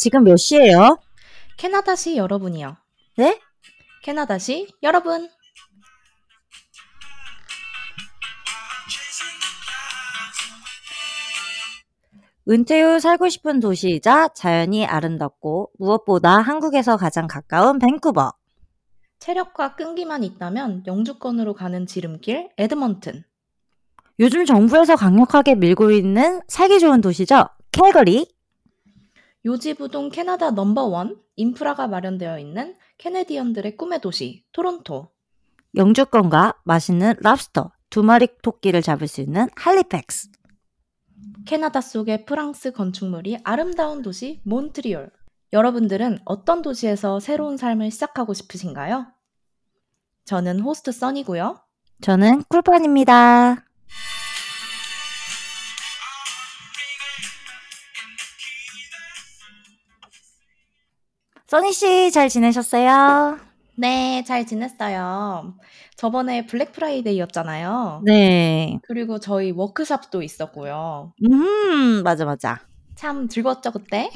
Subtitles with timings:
[0.00, 0.96] 지금 몇 시예요?
[1.58, 2.74] 캐나다시 여러분이요.
[3.18, 3.38] 네?
[4.02, 5.28] 캐나다시 여러분.
[12.48, 18.32] 은퇴 후 살고 싶은 도시이자 자연이 아름답고 무엇보다 한국에서 가장 가까운 밴쿠버.
[19.18, 23.22] 체력과 끈기만 있다면 영주권으로 가는 지름길 에드먼튼.
[24.18, 27.50] 요즘 정부에서 강력하게 밀고 있는 살기 좋은 도시죠?
[27.72, 28.39] 캘거리.
[29.44, 35.10] 요지부동 캐나다 number one 인프라가 마련되어 있는 Canadian들의 꿈의 도시 토론토.
[35.74, 40.30] 영주권과 맛있는 랍스터, 두 마리 토끼를 잡을 수 있는 할리팩스.
[41.46, 45.10] 캐나다 속의 프랑스 건축물이 아름다운 도시 몬트리올.
[45.52, 49.06] 여러분들은 어떤 도시에서 새로운 삶을 시작하고 싶으신가요?
[50.24, 51.60] 저는 호스트 써니고요.
[52.02, 53.64] 저는 쿨판입니다.
[61.50, 63.38] 써니 씨 잘 지내셨어요?
[63.74, 65.54] 네, 잘 지냈어요.
[65.96, 68.02] 저번에 Black Friday였잖아요.
[68.04, 68.78] 네.
[68.86, 71.12] 그리고 저희 워크숍도 있었고요.
[71.28, 72.60] 음, 맞아, 맞아.
[72.94, 74.10] 참 즐거웠죠, 그때?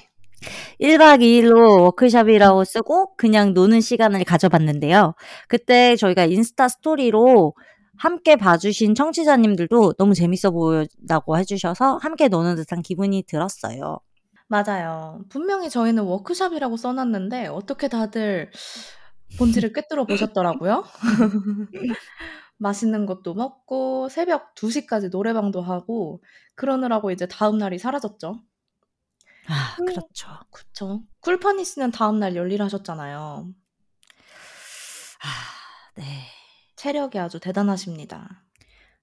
[0.81, 5.15] 1박 2일로 워크숍이라고 쓰고 그냥 노는 시간을 가져봤는데요.
[5.49, 7.55] 그때 저희가 인스타 스토리로
[7.97, 13.99] 함께 봐주신 청취자님들도 너무 재밌어 보인다고 해주셔서 함께 노는 듯한 기분이 들었어요.
[14.55, 15.25] 맞아요.
[15.31, 18.53] 분명히 저희는 워크숍이라고 써 놨는데 어떻게 다들
[19.37, 20.85] 본질을 꿰뚫어 보셨더라고요.
[22.59, 26.23] 맛있는 것도 먹고 새벽 2 시까지 노래방도 하고
[26.55, 28.37] 그러느라고 이제 다음 날이 사라졌죠.
[29.49, 29.87] 아, 음.
[29.87, 30.29] 그렇죠.
[30.53, 31.03] 그쵸.
[31.23, 33.49] 쿨파니 씨는 다음 날 열일하셨잖아요.
[35.21, 35.29] 아,
[35.97, 36.05] 네.
[36.77, 38.45] 체력이 아주 대단하십니다.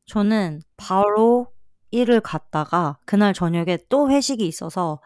[0.05, 1.51] 저는 바로
[1.91, 5.01] 일을 갔다가 그날 저녁에 또 회식이 있어서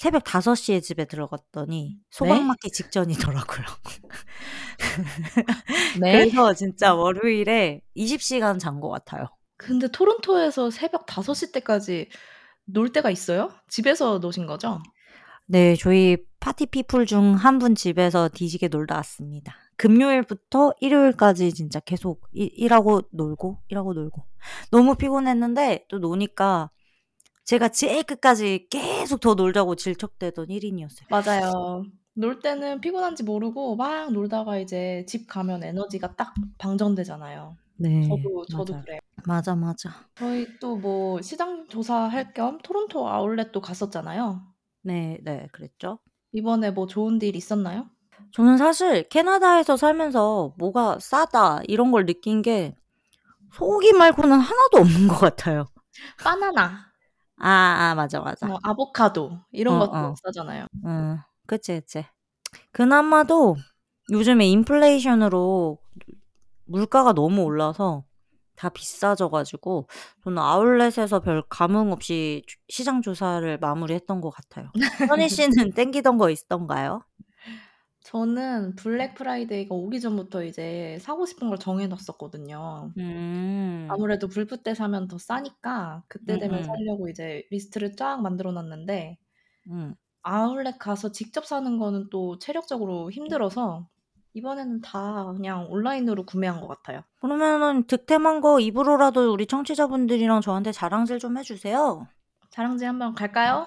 [0.00, 2.44] 새벽 5시에 집에 들어갔더니 소박 네?
[2.46, 3.66] 맞기 직전이더라고요.
[6.00, 6.12] 네?
[6.12, 9.26] 그래서 진짜 월요일에 20시간 잔 것 같아요.
[9.58, 12.08] 근데 토론토에서 새벽 5시 때까지
[12.64, 13.50] 놀 때가 있어요?
[13.68, 14.80] 집에서 노신 거죠?
[15.46, 19.54] 네, 저희 파티 피플 중 한 분 집에서 뒤지게 놀다 왔습니다.
[19.76, 24.24] 금요일부터 일요일까지 진짜 계속 일, 일하고 놀고, 일하고 놀고.
[24.70, 26.70] 너무 피곤했는데 또 노니까
[27.50, 31.08] 제가 제일 끝까지 계속 더 놀자고 질척대던 1 인이었어요.
[31.10, 31.82] 맞아요.
[32.14, 37.56] 놀 때는 피곤한지 모르고 막 놀다가 이제 집 가면 에너지가 딱 방전되잖아요.
[37.76, 38.02] 네.
[38.06, 38.84] 저도 저도 맞아요.
[38.84, 39.00] 그래요.
[39.26, 39.90] 맞아, 맞아.
[40.14, 44.42] 저희 또 뭐 시장 조사할 겸 토론토 아울렛도 갔었잖아요.
[44.84, 45.98] 네, 네, 그랬죠.
[46.32, 47.86] 이번에 뭐 좋은 일 있었나요?
[48.32, 52.76] 저는 사실 캐나다에서 살면서 뭐가 싸다 이런 걸 느낀 게
[53.54, 55.66] 소고기 말고는 하나도 없는 것 같아요.
[56.22, 56.89] 바나나,
[57.40, 57.48] 아,
[57.90, 58.46] 아, 맞아, 맞아.
[58.46, 60.14] 뭐 아보카도 이런 어, 것도 어.
[60.24, 60.66] 싸잖아요.
[60.84, 62.04] 응, 그치, 그치.
[62.72, 63.56] 그나마도
[64.10, 65.78] 요즘에 인플레이션으로
[66.66, 68.04] 물가가 너무 올라서
[68.56, 69.88] 다 비싸져 가지고
[70.24, 74.70] 저는 아울렛에서 별 감흥 없이 주- 시장 조사를 마무리했던 것 같아요.
[75.08, 77.02] 써니 씨는 땡기던 거 있던가요?
[78.02, 82.92] 저는 Black Friday가 오기 전부터 이제 사고 싶은 걸 정해 놨었거든요.
[82.98, 88.20] 음, 아무래도 불프 때 사면 더 싸니까 그때 음, 되면 음, 사려고 이제 리스트를 쫙
[88.22, 89.18] 만들어 놨는데
[89.68, 89.94] 음.
[90.22, 93.88] 아울렛 가서 직접 사는 거는 또 체력적으로 힘들어서
[94.34, 97.02] 이번에는 다 그냥 온라인으로 구매한 것 같아요.
[97.20, 102.06] 그러면은 득템한 거 입으로라도 우리 청취자분들이랑 저한테 자랑질 좀 해주세요.
[102.50, 103.66] 자랑질 한번 갈까요?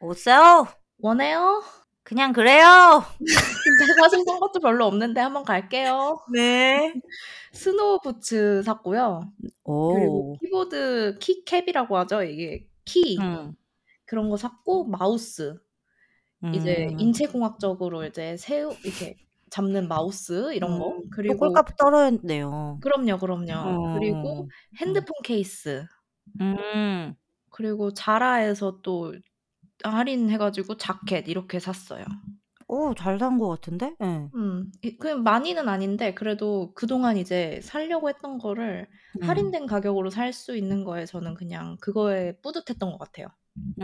[0.00, 0.66] 오세요.
[0.98, 1.62] 원해요?
[2.08, 3.04] 그냥 그래요.
[4.00, 6.18] 사실 산 것도 별로 없는데 한번 갈게요.
[6.32, 6.94] 네.
[7.52, 9.30] snow boots 샀고요.
[9.36, 10.38] 그리고 오.
[10.38, 12.22] 키보드 keycap이라고 하죠.
[12.22, 13.52] 이게 키 음.
[14.06, 15.60] 그런 거 샀고 마우스
[16.54, 16.98] 이제 음.
[16.98, 19.18] 인체공학적으로 이제 세우 이렇게
[19.50, 22.78] 잡는 마우스 이런 거 음, 또 그리고 꼴값 떨어졌네요.
[22.80, 23.98] 그럼요, 그럼요.
[23.98, 24.48] 그리고 어,
[24.80, 25.84] 핸드폰 케이스
[26.40, 27.14] 음,
[27.50, 29.12] 그리고 자라에서 또
[29.84, 32.04] 할인해가지고 자켓 이렇게 샀어요.
[32.70, 33.94] 오, 잘 산 것 같은데?
[34.02, 34.28] 예.
[34.34, 38.86] 음, 이- 그 많이는 아닌데 그래도 그동안 이제 살려고 했던 거를
[39.16, 43.28] 음, 할인된 가격으로 살 수 있는 거에 저는 그냥 그거에 뿌듯했던 것 같아요.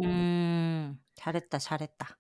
[0.02, 2.19] 음, 잘했다, 잘했다.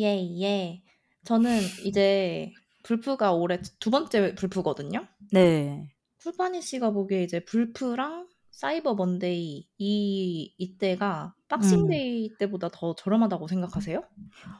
[0.00, 0.06] 예,
[0.40, 0.82] 예.
[1.24, 2.52] 저는 이제
[2.82, 5.06] 불프가 올해 두 번째 불프거든요.
[5.32, 5.86] 네.
[6.22, 11.58] 쿨파니 씨가 보기에 이제 불프랑 Cyber Monday 이 이때가 음.
[11.58, 14.02] Boxing Day 때보다 더 저렴하다고 생각하세요?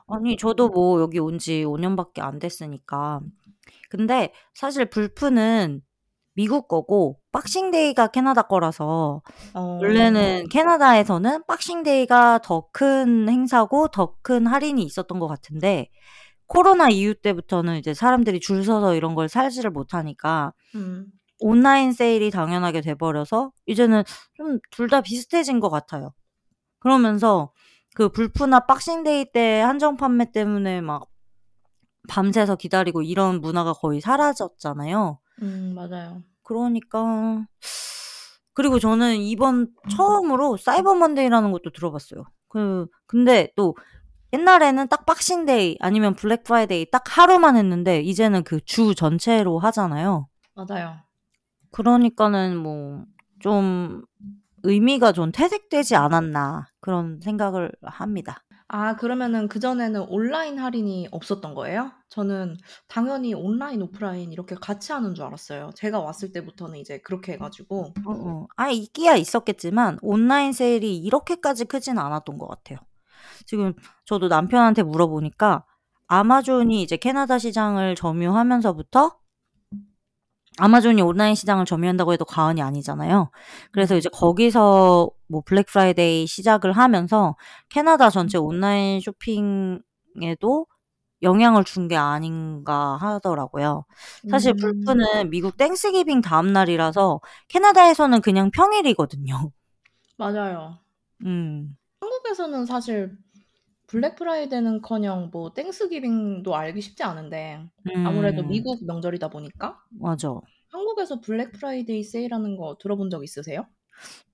[0.09, 3.21] 아니, 저도 뭐 여기 온 지 5 년밖에 안 됐으니까.
[3.91, 5.83] 근데 사실 불프는
[6.35, 9.23] 미국 거고 Boxing Day가 캐나다 거라서
[9.55, 9.79] 어.
[9.83, 15.91] 원래는 캐나다에서는 Boxing Day가 더 큰 행사고 더 큰 할인이 있었던 것 같은데
[16.47, 21.07] 코로나 이후 때부터는 이제 사람들이 줄 서서 이런 걸 살지를 못하니까 음.
[21.41, 24.05] 온라인 세일이 당연하게 돼 버려서 이제는
[24.37, 26.13] 좀 둘 다 비슷해진 것 같아요.
[26.81, 27.53] 그러면서
[27.95, 31.09] 그 불프나 Boxing Day 때 한정 판매 때문에 막
[32.09, 35.19] 밤새서 기다리고 이런 문화가 거의 사라졌잖아요.
[35.43, 36.23] 음, 맞아요.
[36.43, 37.47] 그러니까
[38.55, 42.25] 그리고 저는 이번 처음으로 Cyber Monday라는 것도 들어봤어요.
[42.49, 43.77] 그 근데 또
[44.33, 50.29] 옛날에는 딱 Boxing Day 아니면 Black Friday 딱 하루만 했는데 이제는 그 주 전체로 하잖아요.
[50.55, 50.97] 맞아요.
[51.73, 53.05] 그러니까는 뭐
[53.41, 54.03] 좀
[54.63, 58.43] 의미가 좀 퇴색되지 않았나 그런 생각을 합니다.
[58.73, 61.91] 아, 그러면은 그전에는 온라인 할인이 없었던 거예요?
[62.09, 65.71] 저는 당연히 온라인, 오프라인 이렇게 같이 하는 줄 알았어요.
[65.75, 67.95] 제가 왔을 때부터는 이제 그렇게 해가지고.
[68.07, 68.47] 어어.
[68.55, 72.79] 아, 있기야 있었겠지만 온라인 세일이 이렇게까지 크진 않았던 것 같아요.
[73.45, 73.75] 지금
[74.05, 75.65] 저도 남편한테 물어보니까
[76.07, 79.20] 아마존이 이제 캐나다 시장을 점유하면서부터
[80.59, 83.31] 아마존이 온라인 시장을 점유한다고 해도 과언이 아니잖아요.
[83.73, 87.37] 그래서 이제 거기서 뭐 Black Friday 시작을 하면서
[87.69, 90.67] 캐나다 전체 온라인 쇼핑에도
[91.23, 93.85] 영향을 준 게 아닌가 하더라고요.
[94.31, 94.57] 사실 음.
[94.57, 99.53] 불프는 미국 Thanksgiving 다음 날이라서 캐나다에서는 그냥 평일이거든요.
[100.17, 100.79] 맞아요.
[101.25, 101.77] 음.
[102.01, 103.17] 한국에서는 사실
[103.91, 107.61] Black Friday는커녕 뭐 Thanksgiving도 알기 쉽지 않은데
[108.07, 108.49] 아무래도 음.
[108.49, 110.33] 미국 명절이다 보니까 맞아.
[110.69, 113.67] 한국에서 블랙 프라이데이 세일하는 거 들어본 적 있으세요?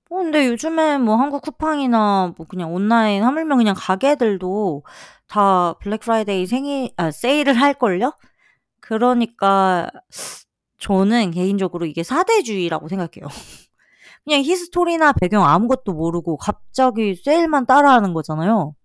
[0.09, 4.83] 어 근데 요즘에 뭐 한국 쿠팡이나 뭐 그냥 온라인 하물며 그냥 가게들도
[5.27, 8.13] 다 블랙 프라이데이 생일 아 세일을 할 걸요?
[8.79, 9.89] 그러니까
[10.77, 13.25] 저는 개인적으로 이게 사대주의라고 생각해요.
[14.23, 18.75] 그냥 history나 배경 아무것도 모르고 갑자기 세일만 따라하는 거잖아요.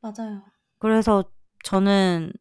[0.00, 0.42] 맞아요.
[0.78, 1.24] 그래서
[1.64, 2.32] 저는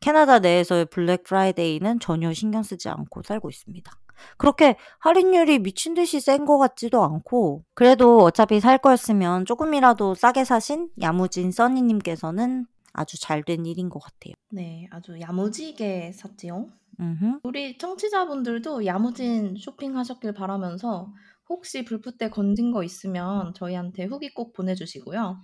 [0.00, 3.90] 캐나다 내에서의 블랙 프라이데이는 전혀 신경 쓰지 않고 살고 있습니다.
[4.36, 10.88] 그렇게 할인율이 미친 듯이 센 것 같지도 않고 그래도 어차피 살 거였으면 조금이라도 싸게 사신
[11.00, 14.34] 야무진 써니님께서는 아주 잘 된 일인 것 같아요.
[14.50, 16.66] 네, 아주 야무지게 샀지요.
[17.00, 17.40] 음흠.
[17.44, 21.12] 우리 청취자분들도 야무진 쇼핑하셨길 바라면서
[21.48, 25.38] 혹시 블프 때 건진 거 있으면 저희한테 후기 꼭 보내주시고요.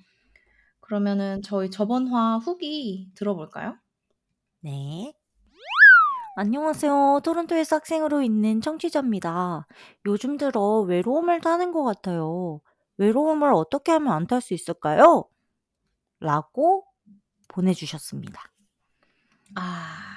[0.84, 3.76] 그러면은 저희 저번 화 후기 들어볼까요?
[4.60, 5.14] 네.
[6.36, 7.20] 안녕하세요.
[7.24, 9.66] 토론토에서 학생으로 있는 청취자입니다.
[10.06, 12.60] 요즘 들어 외로움을 타는 것 같아요.
[12.98, 15.24] 외로움을 어떻게 하면 안 탈 수 있을까요?
[16.20, 16.86] 라고
[17.48, 18.42] 보내주셨습니다.
[19.56, 20.16] 아,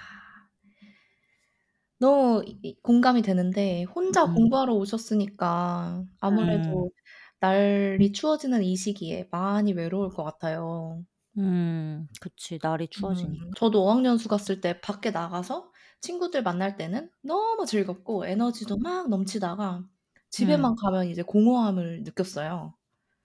[1.99, 2.43] 너무
[2.83, 4.33] 공감이 되는데 혼자 음.
[4.35, 6.89] 공부하러 오셨으니까 아무래도 음.
[7.39, 11.03] 날이 추워지는 이 시기에 많이 외로울 것 같아요.
[11.37, 12.59] 음, 그치.
[12.61, 13.39] 날이 추워지니까.
[13.39, 19.87] 음, 저도 어학연수 갔을 때 밖에 나가서 친구들 만날 때는 너무 즐겁고 에너지도 막 넘치다가
[20.31, 20.77] 집에만 음.
[20.77, 22.75] 가면 이제 공허함을 느꼈어요.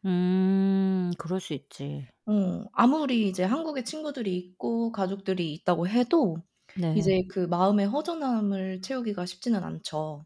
[0.04, 2.06] 음, 그럴 수 있지.
[2.26, 6.36] 어, 아무리 이제 한국에 친구들이 있고 가족들이 있다고 해도
[6.74, 6.94] 네.
[6.94, 10.24] 이제 그 마음의 허전함을 채우기가 쉽지는 않죠.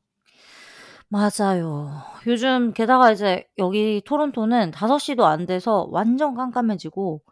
[1.08, 2.02] 맞아요.
[2.26, 7.22] 요즘 게다가 이제 여기 토론토는 5 시도 안 돼서 완전 깜깜해지고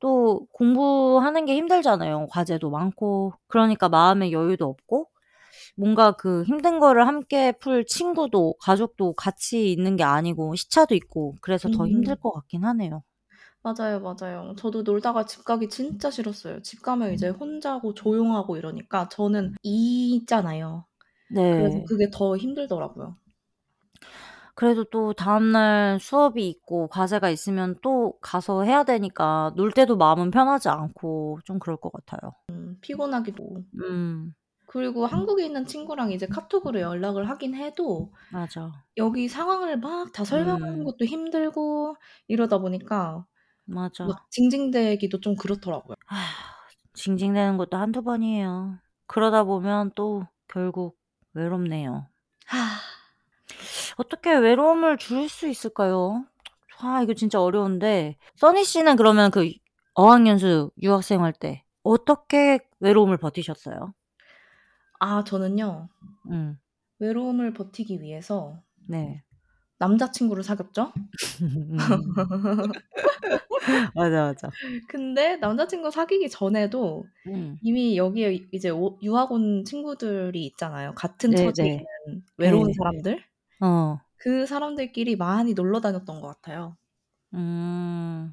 [0.00, 2.28] 또 공부하는 게 힘들잖아요.
[2.30, 3.34] 과제도 많고.
[3.48, 5.08] 그러니까 마음의 여유도 없고
[5.76, 11.68] 뭔가 그 힘든 거를 함께 풀 친구도 가족도 같이 있는 게 아니고 시차도 있고 그래서
[11.68, 12.20] 더 힘들 음.
[12.20, 13.02] 것 같긴 하네요.
[13.62, 14.54] 맞아요, 맞아요.
[14.56, 16.62] 저도 놀다가 집 가기 진짜 싫었어요.
[16.62, 20.84] 집 가면 이제 혼자고 조용하고 이러니까 저는 E잖아요.
[21.50, 21.86] 그래서 네.
[21.88, 23.18] 그게 더 힘들더라고요.
[24.54, 30.68] 그래도 또 다음날 수업이 있고 과제가 있으면 또 가서 해야 되니까 놀 때도 마음은 편하지
[30.68, 32.32] 않고 좀 그럴 것 같아요.
[32.50, 33.64] 음, 피곤하기도.
[33.74, 34.34] 음.
[34.66, 38.84] 그리고 한국에 있는 친구랑 이제 카톡으로 연락을 하긴 해도 맞아.
[38.98, 40.84] 여기 상황을 막 다 설명하는 음.
[40.84, 41.96] 것도 힘들고
[42.28, 43.26] 이러다 보니까
[43.66, 44.04] 맞아.
[44.04, 45.96] 막 징징대기도 좀 그렇더라고요.
[46.94, 48.78] 징징대는 것도 한두 번이에요.
[49.06, 50.95] 그러다 보면 또 결국
[51.36, 52.08] 외롭네요.
[52.46, 52.80] 하.
[53.96, 56.24] 어떻게 외로움을 줄일 수 있을까요?
[56.78, 58.16] 아, 이거 진짜 어려운데.
[58.36, 59.50] 써니 씨는 그러면 그
[59.94, 63.94] 어학연수 유학생활 때 어떻게 외로움을 버티셨어요?
[64.98, 65.88] 아, 저는요.
[66.30, 66.58] 음.
[66.98, 69.22] 외로움을 버티기 위해서 네.
[69.78, 70.92] 남자친구를 사귀었죠.
[71.42, 71.76] 음.
[73.94, 74.50] 맞아, 맞아.
[74.88, 77.58] 근데 남자친구 사귀기 전에도 음.
[77.62, 80.94] 이미 여기에 이제 오 유학 온 친구들이 있잖아요.
[80.94, 81.46] 같은 네네.
[81.46, 82.72] 처지에 있는 외로운 네.
[82.72, 83.24] 사람들.
[83.60, 83.98] 어.
[84.18, 86.76] 그 사람들끼리 많이 놀러 다녔던 것 같아요.
[87.34, 88.30] 음.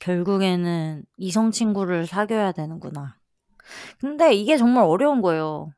[0.00, 3.16] 결국에는 이성 친구를 사귀어야 되는구나.
[4.00, 5.72] 근데 이게 정말 어려운 거예요.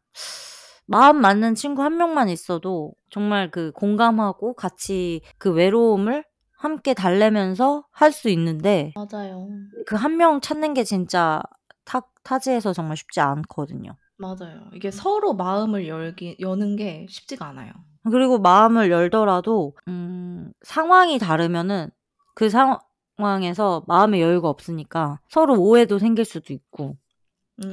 [0.86, 6.24] 마음 맞는 친구 한 명만 있어도 정말 그 공감하고 같이 그 외로움을
[6.58, 9.48] 함께 달래면서 할 수 있는데 맞아요.
[9.86, 11.42] 그 한 명 찾는 게 진짜
[11.84, 13.96] 타 타지에서 정말 쉽지 않거든요.
[14.16, 14.70] 맞아요.
[14.74, 17.72] 이게 서로 마음을 열기 여는 게 쉽지가 않아요.
[18.10, 21.90] 그리고 마음을 열더라도 음 상황이 다르면은
[22.34, 26.96] 그 상황에서 마음의 여유가 없으니까 서로 오해도 생길 수도 있고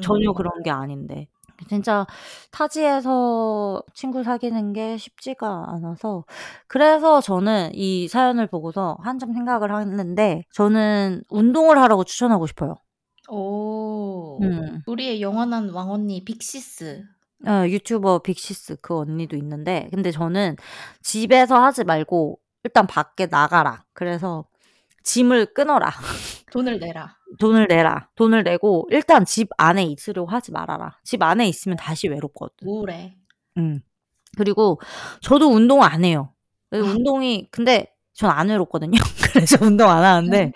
[0.01, 0.33] 전혀 음.
[0.35, 1.27] 그런 게 아닌데
[1.69, 2.05] 진짜
[2.51, 6.25] 타지에서 친구 사귀는 게 쉽지가 않아서
[6.67, 12.75] 그래서 저는 이 사연을 보고서 한참 생각을 했는데 저는 운동을 하라고 추천하고 싶어요.
[13.29, 14.39] 오.
[14.43, 14.81] 음.
[14.85, 17.03] 우리의 영원한 왕언니 빅시스.
[17.47, 20.55] 어 유튜버 빅시스 그 언니도 있는데 근데 저는
[21.01, 23.83] 집에서 하지 말고 일단 밖에 나가라.
[23.93, 24.45] 그래서
[25.03, 25.91] gym을 끊어라.
[26.51, 27.17] 돈을 내라.
[27.39, 28.09] 돈을 내라.
[28.15, 30.97] 돈을 내고 일단 집 안에 있으려고 하지 말아라.
[31.03, 32.67] 집 안에 있으면 다시 외롭거든.
[32.67, 33.15] 우울해.
[33.57, 33.81] 음.
[34.37, 34.79] 그리고
[35.21, 36.33] 저도 운동 안 해요.
[36.71, 38.91] 운동이 근데 전 안 외롭거든요.
[39.33, 40.51] 그래서 운동 안 하는데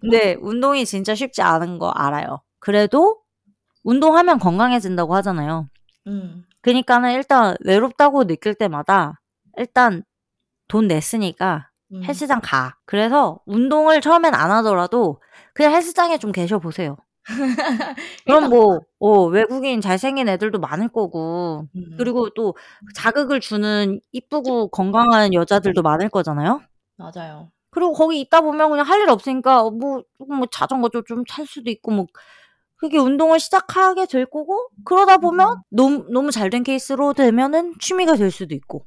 [0.00, 2.42] 근데 운동이 진짜 쉽지 않은 거 알아요.
[2.58, 3.18] 그래도
[3.84, 5.68] 운동하면 건강해진다고 하잖아요.
[6.06, 6.44] 음.
[6.62, 9.20] 그니까는 일단 외롭다고 느낄 때마다
[9.56, 10.04] 일단
[10.68, 12.02] 돈 냈으니까 음.
[12.04, 12.76] 헬스장 가.
[12.86, 15.20] 그래서 운동을 처음엔 안 하더라도
[15.54, 16.96] 그냥 헬스장에 좀 계셔 보세요.
[18.26, 21.94] 그럼 일단 뭐 어 외국인 잘생긴 애들도 많을 거고 음.
[21.98, 22.56] 그리고 또
[22.94, 26.60] 자극을 주는 이쁘고 건강한 여자들도 많을 거잖아요.
[26.96, 27.50] 맞아요.
[27.70, 32.06] 그리고 거기 있다 보면 그냥 할 일 없으니까 뭐뭐 자전거도 좀탈 수도 있고 뭐
[32.76, 35.62] 그게 운동을 시작하게 될 거고 그러다 보면 음.
[35.70, 38.86] 너무 너무 잘 된 케이스로 되면은 취미가 될 수도 있고.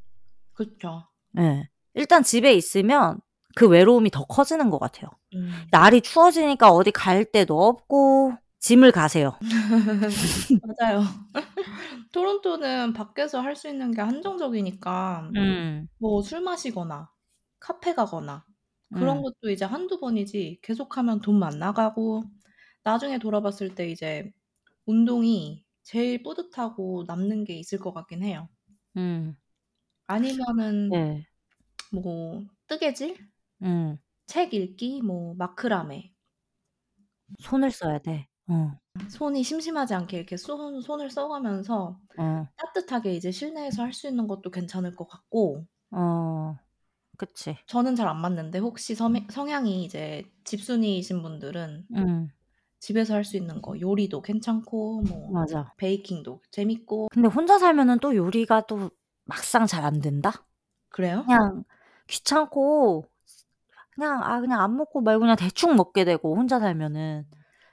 [0.53, 1.07] 그쵸.
[1.39, 1.69] 예.
[1.95, 3.19] 일단 집에 있으면
[3.55, 5.09] 그 외로움이 더 커지는 것 같아요.
[5.35, 5.67] 음.
[5.71, 9.37] 날이 추워지니까 어디 갈 데도 없고 짐을 가세요.
[10.61, 11.03] 맞아요.
[12.11, 15.87] 토론토는 밖에서 할 수 있는 게 한정적이니까 음.
[15.99, 17.11] 뭐 술 마시거나
[17.59, 18.45] 카페 가거나
[18.93, 19.23] 그런 음.
[19.23, 22.23] 것도 이제 한두 번이지 계속하면 돈만 나가고
[22.83, 24.31] 나중에 돌아봤을 때 이제
[24.87, 28.49] 운동이 제일 뿌듯하고 남는 게 있을 것 같긴 해요.
[28.97, 29.35] 음.
[30.07, 31.27] 아니면은 네.
[32.01, 33.17] 뭐 뜨개질?
[33.63, 33.97] 음.
[34.27, 35.01] 책 읽기?
[35.01, 36.11] 뭐 마크라메.
[37.39, 38.27] 손을 써야 돼.
[38.47, 38.71] 어.
[39.09, 42.47] 손이 심심하지 않게 이렇게 손 손을 써 가면서 어.
[42.57, 46.55] 따뜻하게 이제 실내에서 할 수 있는 것도 괜찮을 것 같고 어.
[47.17, 47.57] 그치.
[47.67, 52.27] 저는 잘 안 맞는데 혹시 섬이 성향이 이제 집순이이신 분들은 음.
[52.79, 55.73] 집에서 할 수 있는 거 요리도 괜찮고 뭐 맞아.
[55.77, 58.91] 베이킹도 재밌고 근데 혼자 살면은 또 요리가 또
[59.25, 60.45] 막상 잘 안 된다?
[60.89, 61.23] 그래요?
[61.25, 61.63] 그냥
[62.07, 63.05] 귀찮고
[63.95, 67.25] 그냥 아 그냥 안 먹고 말고 그냥 대충 먹게 되고 혼자 살면은.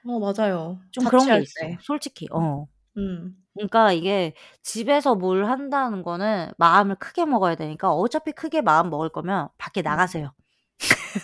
[0.06, 0.80] 어 맞아요.
[0.90, 1.52] 좀 그런 게 자취할 있어.
[1.60, 1.78] 때.
[1.82, 2.28] 솔직히.
[2.32, 2.66] 어.
[2.96, 3.36] 음.
[3.54, 9.48] 그러니까 이게 집에서 뭘 한다는 거는 마음을 크게 먹어야 되니까 어차피 크게 마음 먹을 거면
[9.58, 9.84] 밖에 음.
[9.84, 10.32] 나가세요.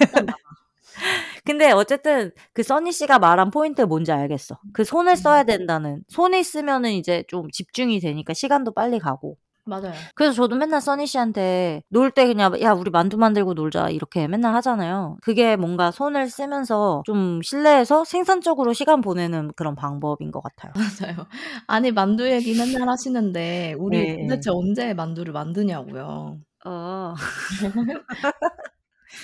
[0.01, 0.39] 일단 나가.
[1.45, 4.59] 근데 어쨌든 그 써니 씨가 말한 포인트 뭔지 알겠어.
[4.75, 5.47] 그 손을 써야 음.
[5.47, 6.03] 된다는.
[6.09, 9.37] 손을 쓰면은 이제 좀 집중이 되니까 시간도 빨리 가고.
[9.69, 10.09] 맞아요.
[10.15, 14.55] 그래서 저도 맨날 써니 씨한테 놀 때 그냥 "야 우리 만두 만들고 놀자." 이렇게 맨날
[14.57, 15.17] 하잖아요.
[15.23, 20.73] 그게 뭔가 손을 쓰면서 좀 실내에서 생산적으로 시간 보내는 그런 방법인 것 같아요.
[21.17, 21.27] 맞아요.
[21.67, 24.17] 아니 만두 얘기 맨날 하시는데 우리 예예.
[24.21, 26.39] 도대체 언제 만두를 만드냐고요.
[26.65, 27.15] 어.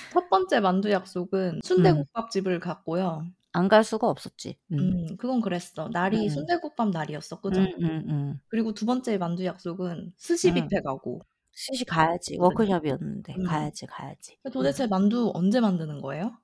[0.09, 1.61] 첫 번째 만두 약속은 음.
[1.63, 3.27] 순대국밥집을 갔고요.
[3.55, 4.57] 안 갈 수가 없었지.
[4.73, 4.79] 음.
[4.79, 5.89] 음 그건 그랬어.
[5.93, 6.29] 날이 음.
[6.29, 7.41] 순대국밥 날이었어.
[7.41, 7.61] 그죠?
[7.61, 8.41] 음음음.
[8.49, 10.55] 그리고 두 번째 만두 약속은 스시 음.
[10.55, 11.21] 뷔페 가고.
[11.53, 12.37] 스시 가야지.
[12.37, 12.45] 거든요.
[12.49, 13.37] 워크숍이었는데.
[13.39, 13.45] 음.
[13.45, 14.37] 가야지, 가야지.
[14.45, 14.51] 음.
[14.51, 16.37] 도대체 만두 언제 만드는 거예요?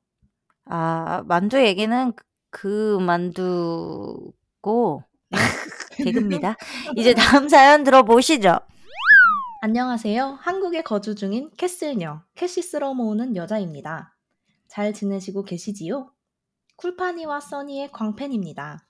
[0.67, 5.39] 아 만두 얘기는 그 그 만두고 네.
[6.05, 6.57] 개그입니다.
[6.97, 8.59] 이제 다음 사연 들어보시죠.
[9.63, 10.39] 안녕하세요.
[10.41, 14.17] 한국에 거주 중인 캐슬녀, 캐시 쓸어 모으는 여자입니다.
[14.69, 16.11] 잘 지내시고 계시지요?
[16.81, 18.89] 쿨파니와 써니의 광팬입니다.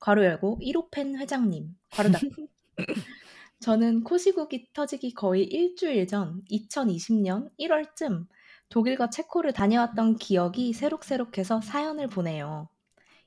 [0.00, 1.74] 괄호 열고 1호 팬 회장님.
[1.90, 2.48] 괄호 닫고.
[3.60, 8.26] 저는 코시국이 터지기 거의 일주일 전 2020년 1월쯤
[8.68, 12.68] 독일과 체코를 다녀왔던 기억이 새록새록해서 사연을 보내요.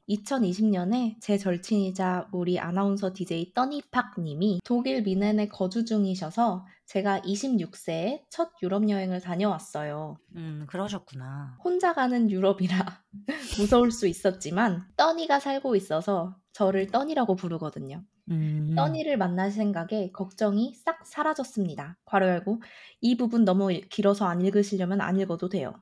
[0.09, 8.49] 2020년에 제 절친이자 우리 아나운서 DJ 떠니팍 님이 독일 미넨에 거주 중이셔서 제가 26세에 첫
[8.61, 10.17] 유럽 여행을 다녀왔어요.
[10.35, 11.57] 음, 그러셨구나.
[11.63, 13.03] 혼자 가는 유럽이라
[13.59, 18.03] 무서울 수 있었지만 떠니가 살고 있어서 저를 떠니라고 부르거든요.
[18.29, 18.73] 음.
[18.75, 21.97] 떠니를 만날 생각에 걱정이 싹 사라졌습니다.
[22.05, 22.61] 괄호 열고
[23.01, 25.73] 이 부분 너무 일- 길어서 안 읽으시려면 안 읽어도 돼요.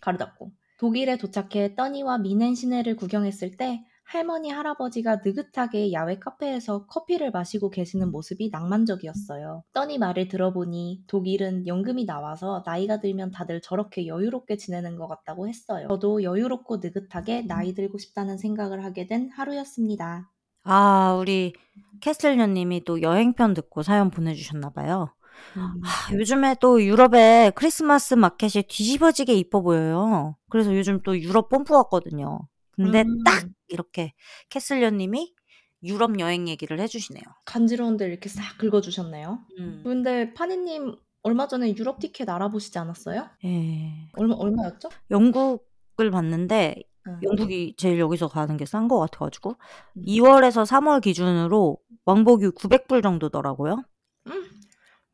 [0.00, 7.30] 가로 닫고 독일에 도착해 떠니와 미넨 시내를 구경했을 때 할머니 할아버지가 느긋하게 야외 카페에서 커피를
[7.32, 9.62] 마시고 계시는 모습이 낭만적이었어요.
[9.74, 15.86] 떠니 말을 들어보니 독일은 연금이 나와서 나이가 들면 다들 저렇게 여유롭게 지내는 것 같다고 했어요.
[15.90, 20.30] 저도 여유롭고 느긋하게 나이 들고 싶다는 생각을 하게 된 하루였습니다.
[20.64, 21.52] 아, 우리
[22.00, 25.12] 캐슬녀님이 또 여행편 듣고 사연 보내주셨나봐요.
[25.56, 25.80] 음.
[25.84, 30.36] 아, 요즘에 또 유럽에 크리스마스 마켓이 뒤집어지게 이뻐 보여요.
[30.50, 32.40] 그래서 요즘 또 유럽 뽐뿌 왔거든요.
[32.72, 33.22] 근데 음.
[33.24, 34.14] 딱 이렇게
[34.48, 35.34] 캐슬녀님이
[35.82, 37.22] 유럽 여행 얘기를 해 주시네요.
[37.44, 39.38] 간지러운데 이렇게 싹 긁어 주셨네요.
[39.58, 39.80] 음.
[39.84, 43.28] 근데 파니 님 얼마 전에 유럽 티켓 알아보시지 않았어요?
[43.44, 44.08] 예.
[44.14, 44.88] 얼마 얼마였죠?
[45.10, 47.20] 영국을 봤는데 응.
[47.22, 49.56] 영국이 제일 여기서 가는 게 싼 것 같아 가지고
[49.96, 50.02] 음.
[50.04, 53.82] 2 월에서 3 월 기준으로 왕복이 900 불 정도더라고요.
[54.26, 54.44] 음,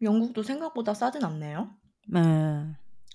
[0.03, 1.71] 영국도 생각보다 싸진 않네요.
[2.09, 2.67] 네.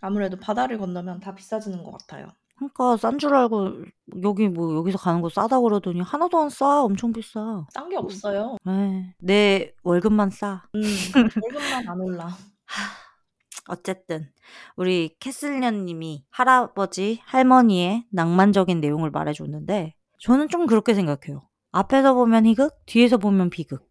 [0.02, 2.28] 아무래도 바다를 건너면 다 비싸지는 것 같아요.
[2.58, 3.86] 그러니까 싼 줄 알고
[4.24, 6.84] 여기 뭐 여기서 가는 거 싸다 그러더니 하나도 안 싸.
[6.84, 7.66] 엄청 비싸.
[7.74, 8.58] 싼 게 없어요.
[8.64, 9.16] 네.
[9.20, 10.64] 내 월급만 싸.
[10.76, 10.82] 음,
[11.42, 12.30] 월급만 안 올라.
[13.68, 14.30] 어쨌든
[14.76, 21.42] 우리 캐슬련님이 할아버지 할머니의 낭만적인 내용을 말해 줬는데 저는 좀 그렇게 생각해요.
[21.72, 23.88] 앞에서 보면 희극, 뒤에서 보면 비극.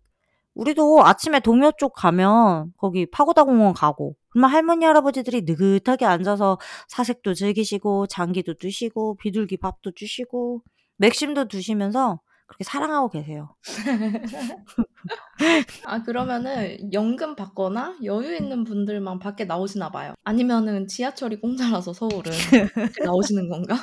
[0.54, 7.34] 우리도 아침에 동묘 쪽 가면 거기 파고다 공원 가고 그러면 할머니 할아버지들이 느긋하게 앉아서 사색도
[7.34, 10.62] 즐기시고 장기도 드시고 비둘기 밥도 주시고
[10.96, 13.54] 맥심도 드시면서 그렇게 사랑하고 계세요.
[15.86, 20.14] 아 그러면은 연금 받거나 여유 있는 분들만 밖에 나오시나 봐요.
[20.24, 22.32] 아니면은 지하철이 공짜라서 서울은
[23.06, 23.76] 나오시는 건가?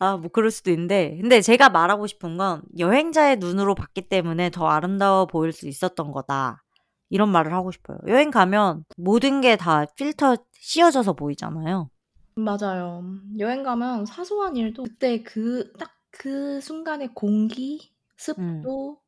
[0.00, 4.68] 아, 뭐 그럴 수도 있는데 근데 제가 말하고 싶은 건 여행자의 눈으로 봤기 때문에 더
[4.68, 6.62] 아름다워 보일 수 있었던 거다.
[7.10, 7.98] 이런 말을 하고 싶어요.
[8.06, 11.90] 여행 가면 모든 게 다 필터 씌워져서 보이잖아요.
[12.36, 13.02] 맞아요.
[13.38, 18.98] 여행 가면 사소한 일도 그때 그 딱 그 순간의 공기, 습도,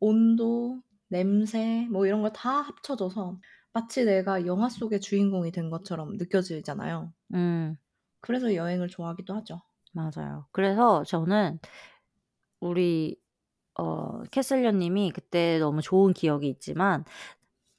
[0.00, 3.38] 온도, 냄새 뭐 이런 거다 합쳐져서
[3.72, 7.12] 마치 내가 영화 속의 주인공이 된 것처럼 느껴지잖아요.
[7.34, 7.76] 음.
[8.20, 9.62] 그래서 여행을 좋아하기도 하죠.
[9.98, 10.46] 맞아요.
[10.52, 11.58] 그래서 저는
[12.60, 13.16] 우리
[13.74, 17.04] 어 캐슬련님이 그때 너무 좋은 기억이 있지만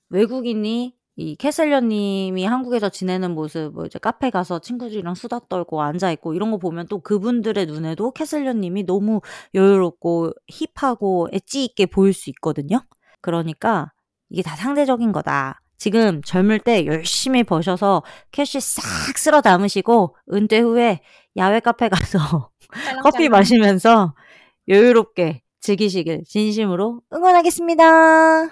[0.09, 6.33] 외국인이 이 캐슬련님이 한국에서 지내는 모습, 뭐 이제 카페 가서 친구들이랑 수다 떨고 앉아 있고
[6.33, 9.21] 이런 거 보면 또 그분들의 눈에도 캐슬련님이 너무
[9.53, 12.83] 여유롭고 힙하고 엣지 있게 보일 수 있거든요.
[13.21, 13.93] 그러니까
[14.29, 15.61] 이게 다 상대적인 거다.
[15.77, 18.83] 지금 젊을 때 열심히 버셔서 캐시 싹
[19.17, 21.01] 쓸어 담으시고 은퇴 후에
[21.37, 22.51] 야외 카페 가서
[23.03, 23.29] 커피.
[23.29, 24.13] 마시면서
[24.67, 28.49] 여유롭게 즐기시길 진심으로 응원하겠습니다.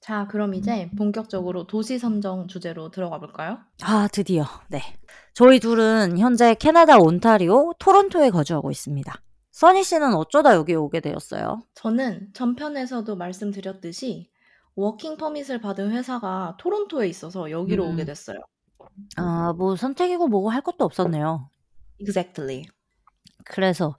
[0.00, 3.58] 자, 그럼 이제 본격적으로 도시 선정 주제로 들어가 볼까요?
[3.82, 4.44] 아, 드디어.
[4.68, 4.80] 네.
[5.34, 9.12] 저희 둘은 현재 캐나다 온타리오 토론토에 거주하고 있습니다.
[9.50, 11.62] 써니 씨는 어쩌다 여기 오게 되었어요?
[11.74, 14.30] 저는 전편에서도 말씀드렸듯이
[14.76, 17.94] working permit을 받은 회사가 토론토에 있어서 여기로 음.
[17.94, 18.38] 오게 됐어요.
[19.16, 21.50] 아, 뭐 선택이고 뭐고 할 것도 없었네요.
[22.00, 22.66] Exactly.
[23.44, 23.96] 그래서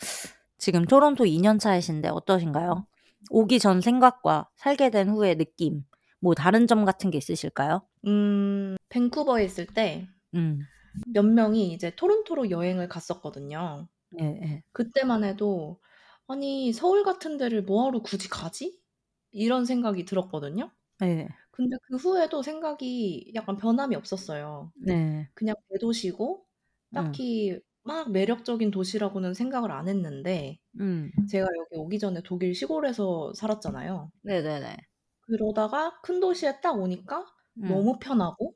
[0.57, 2.85] 지금 토론토 2년 차이신데 어떠신가요?
[3.29, 5.83] 오기 전 생각과 살게 된 후의 느낌,
[6.19, 7.81] 뭐 다른 점 같은 게 있으실까요?
[8.05, 10.59] 음, 밴쿠버에 있을 때몇 음.
[11.07, 13.87] 명이 이제 토론토로 여행을 갔었거든요.
[14.21, 14.63] 예, 예.
[14.71, 15.79] 그때만 해도
[16.27, 18.77] 아니, 서울 같은 데를 뭐하러 굳이 가지?
[19.31, 20.69] 이런 생각이 들었거든요.
[20.99, 21.29] 네.
[21.57, 24.71] 근데 그 후에도 생각이 약간 변함이 없었어요.
[24.75, 25.29] 네.
[25.33, 26.47] 그냥 대도시고
[26.93, 27.21] 음.
[27.21, 31.11] 딱히 막 매력적인 도시라고는 생각을 안 했는데 음.
[31.25, 34.11] 제가 여기 오기 전에 독일 시골에서 살았잖아요.
[34.23, 34.77] 네네네.
[35.21, 37.25] 그러다가 큰 도시에 딱 오니까
[37.57, 37.67] 음.
[37.67, 38.55] 너무 편하고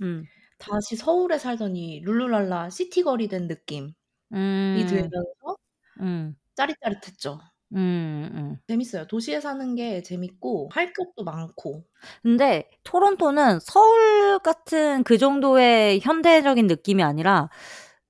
[0.00, 0.28] 음.
[0.58, 3.94] 다시 서울에 살더니 룰루랄라 시티걸이 된 느낌이
[4.32, 4.86] 음.
[4.86, 5.56] 들면서
[6.00, 6.36] 음.
[6.54, 7.40] 짜릿짜릿했죠.
[7.74, 8.30] 음.
[8.34, 8.56] 음.
[8.68, 9.06] 재밌어요.
[9.06, 11.84] 도시에 사는 게 재밌고 할 것도 많고.
[12.22, 17.48] 근데 토론토는 서울 같은 그 정도의 현대적인 느낌이 아니라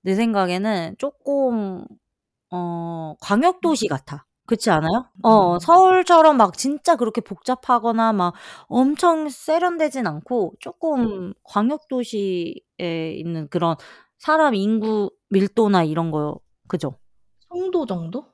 [0.02, 1.84] 내 생각에는 조금
[2.50, 4.26] 어 광역 도시 같아.
[4.46, 5.06] 그렇지 않아요?
[5.22, 5.58] 어, 음.
[5.60, 8.34] 서울처럼 막 진짜 그렇게 복잡하거나 막
[8.66, 12.52] 엄청 세련되진 않고 조금 광역 도시에
[13.14, 13.76] 있는 그런
[14.18, 16.98] 사람 인구 밀도나 이런 거 그죠?
[17.48, 18.31] 송도 정도?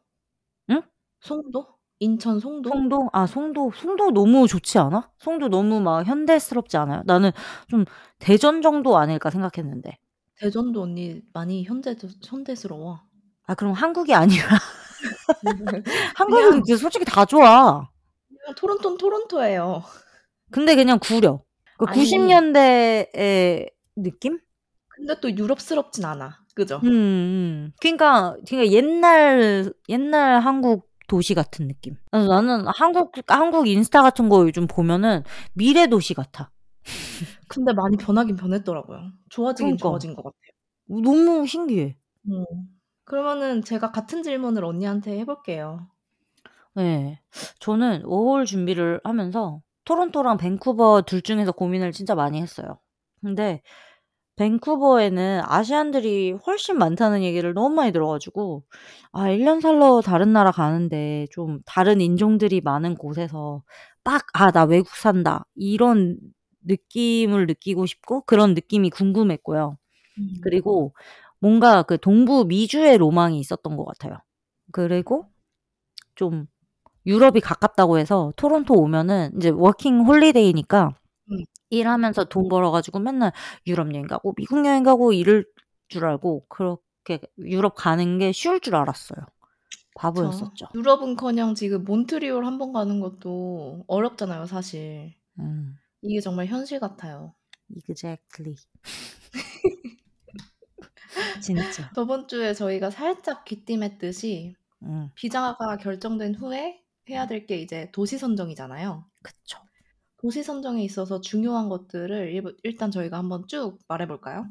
[1.24, 1.28] 응?
[1.28, 1.66] 송도?
[2.00, 2.70] 인천 송도?
[2.70, 3.10] 송도?
[3.12, 5.10] 아 송도 송도 너무 좋지 않아?
[5.18, 7.02] 송도 너무 막 현대스럽지 않아요?
[7.06, 7.32] 나는
[7.68, 7.84] 좀
[8.18, 9.98] 대전 정도 아닐까 생각했는데.
[10.36, 13.00] 대전도 언니 많이 현대 현대스러워.
[13.46, 14.46] 아 그럼 한국이 아니라
[16.16, 17.88] 한국은 그냥 솔직히 다 좋아.
[18.28, 19.82] 그냥 토론토는 토론토예요.
[20.50, 21.42] 근데 그냥 구려.
[21.78, 24.38] 그 아니 90년대의 느낌?
[24.88, 26.38] 근데 또 유럽스럽진 않아.
[26.54, 26.80] 그죠?
[26.82, 27.72] 음, 음.
[27.80, 31.96] 그러니까, 그러니까 옛날 옛날 한국 도시 같은 느낌.
[32.12, 36.50] 그래서 나는 한국 한국 인스타 같은 거 요즘 보면은 미래 도시 같아.
[37.48, 39.12] 근데 많이 변하긴 변했더라고요.
[39.30, 39.88] 좋아지긴 그러니까.
[39.88, 41.02] 좋아진 것 같아요.
[41.02, 41.96] 너무 신기해.
[42.30, 42.44] 음.
[43.04, 45.88] 그러면은 제가 같은 질문을 언니한테 해볼게요.
[46.74, 47.20] 네.
[47.58, 52.78] 저는 워홀 준비를 하면서 토론토랑 밴쿠버 둘 중에서 고민을 진짜 많이 했어요.
[53.22, 53.62] 근데
[54.38, 58.64] 밴쿠버에는 아시안들이 훨씬 많다는 얘기를 너무 많이 들어 가지고
[59.12, 63.62] 아 1 년 살러 다른 나라 가는데 좀 다른 인종들이 많은 곳에서
[64.04, 66.18] 딱 '아 나 외국 산다.' 이런
[66.66, 69.76] 느낌을 느끼고 싶고 그런 느낌이 궁금했고요.
[70.18, 70.34] 음.
[70.42, 70.94] 그리고
[71.40, 74.18] 뭔가 그 동부 미주의 로망이 있었던 것 같아요.
[74.72, 75.26] 그리고
[76.16, 76.46] 좀
[77.06, 80.92] 유럽이 가깝다고 해서 토론토 오면은 이제 워킹 홀리데이니까 음.
[81.70, 83.32] 일하면서 돈 벌어 가지고 맨날
[83.66, 85.44] 유럽 여행 가고 미국 여행 가고 이럴
[85.88, 89.20] 줄 알고 그렇게 유럽 가는 게 쉬울 줄 알았어요.
[89.94, 90.66] 바보였었죠.
[90.74, 95.14] 유럽은커녕 지금 몬트리올 한 번 가는 것도 어렵잖아요, 사실.
[95.38, 95.78] 음.
[96.02, 97.34] 이게 정말 현실 같아요.
[97.88, 98.56] Exactly.
[101.40, 101.90] 진짜.
[101.94, 105.10] 저번 주에 저희가 살짝 귀띔했듯이 음.
[105.14, 109.06] 비자가 결정된 후에 해야 될 게 이제 도시 선정이잖아요.
[109.22, 109.58] 그쵸.
[110.20, 114.46] 도시 선정에 있어서 중요한 것들을 일, 일단 저희가 한번 쭉 말해 볼까요?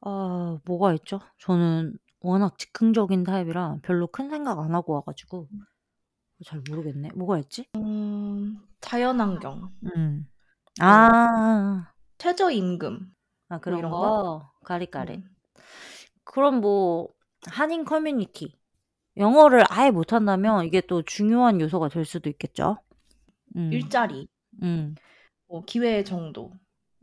[0.00, 1.20] 아, 뭐가 있죠?
[1.38, 5.48] 저는 워낙 즉흥적인 타입이라 별로 큰 생각 안 하고 와 가지고
[6.44, 7.10] 잘 모르겠네.
[7.14, 7.66] 뭐가 있지?
[7.76, 10.26] 음, 자연환경, 음.
[10.80, 13.12] 아, 최저임금,
[13.48, 13.98] 아 그런 이런 거?
[13.98, 14.52] 거?
[14.64, 15.14] 가리가리.
[15.16, 15.24] 음.
[16.24, 17.08] 그럼 뭐
[17.46, 18.56] 한인 커뮤니티
[19.16, 22.78] 영어를 아예 못한다면 이게 또 중요한 요소가 될 수도 있겠죠.
[23.56, 24.28] 음, 일자리,
[24.62, 24.94] 음,
[25.46, 26.52] 뭐 기회 정도.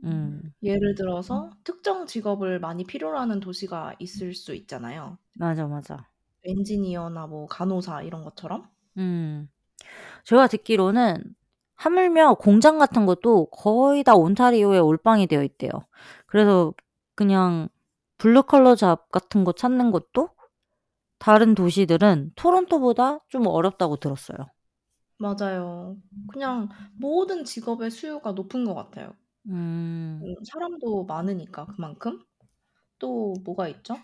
[0.03, 5.17] 음, 예를 들어서 특정 직업을 많이 필요로 하는 도시가 있을 수 있잖아요.
[5.33, 6.09] 맞아, 맞아.
[6.43, 8.69] 엔지니어나 뭐 간호사 이런 것처럼.
[8.97, 9.49] 음,
[10.25, 11.23] 제가 듣기로는
[11.75, 15.71] 하물며 공장 같은 것도 거의 다 온타리오에 올빵이 되어 있대요.
[16.27, 16.73] 그래서
[17.15, 17.69] 그냥
[18.17, 20.29] 블루컬러 잡 같은 거 찾는 것도
[21.19, 24.37] 다른 도시들은 토론토보다 좀 어렵다고 들었어요.
[25.19, 26.01] 맞아요.
[26.31, 29.15] 그냥 모든 직업의 수요가 높은 것 같아요.
[29.47, 32.23] 음, 음, 사람도 많으니까 그만큼.
[32.99, 33.95] 또 뭐가 있죠?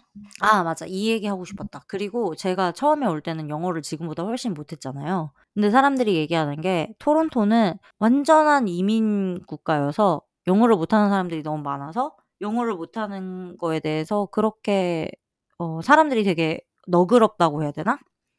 [0.42, 0.86] 아, 맞아.
[0.86, 1.82] 이 얘기 하고 싶었다.
[1.88, 5.32] 그리고 제가 처음에 올 때는 영어를 지금보다 훨씬 못했잖아요.
[5.54, 13.58] 근데 사람들이 얘기하는 게 토론토는 완전한 이민 국가여서 영어를 못하는 사람들이 너무 많아서 영어를 못하는
[13.58, 15.10] 거에 대해서 그렇게
[15.58, 17.98] 어, 사람들이 되게 너그럽다고 해야 되나?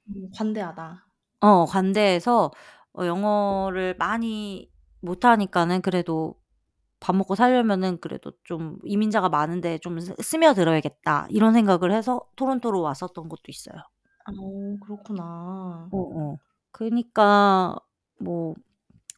[0.09, 1.06] 음, 관대하다.
[1.41, 2.51] 어, 관대해서
[2.95, 4.71] 어, 영어를 많이
[5.01, 6.35] 못하니까는 그래도
[7.01, 13.29] 밥 먹고 살려면은 그래도 좀 이민자가 많은데 좀 스- 스며들어야겠다 이런 생각을 해서 토론토로 왔었던
[13.29, 13.77] 것도 있어요.
[14.25, 14.33] 아,
[14.85, 15.89] 그렇구나.
[15.93, 16.39] 어, 어.
[16.73, 17.77] 그러니까
[18.21, 18.55] 뭐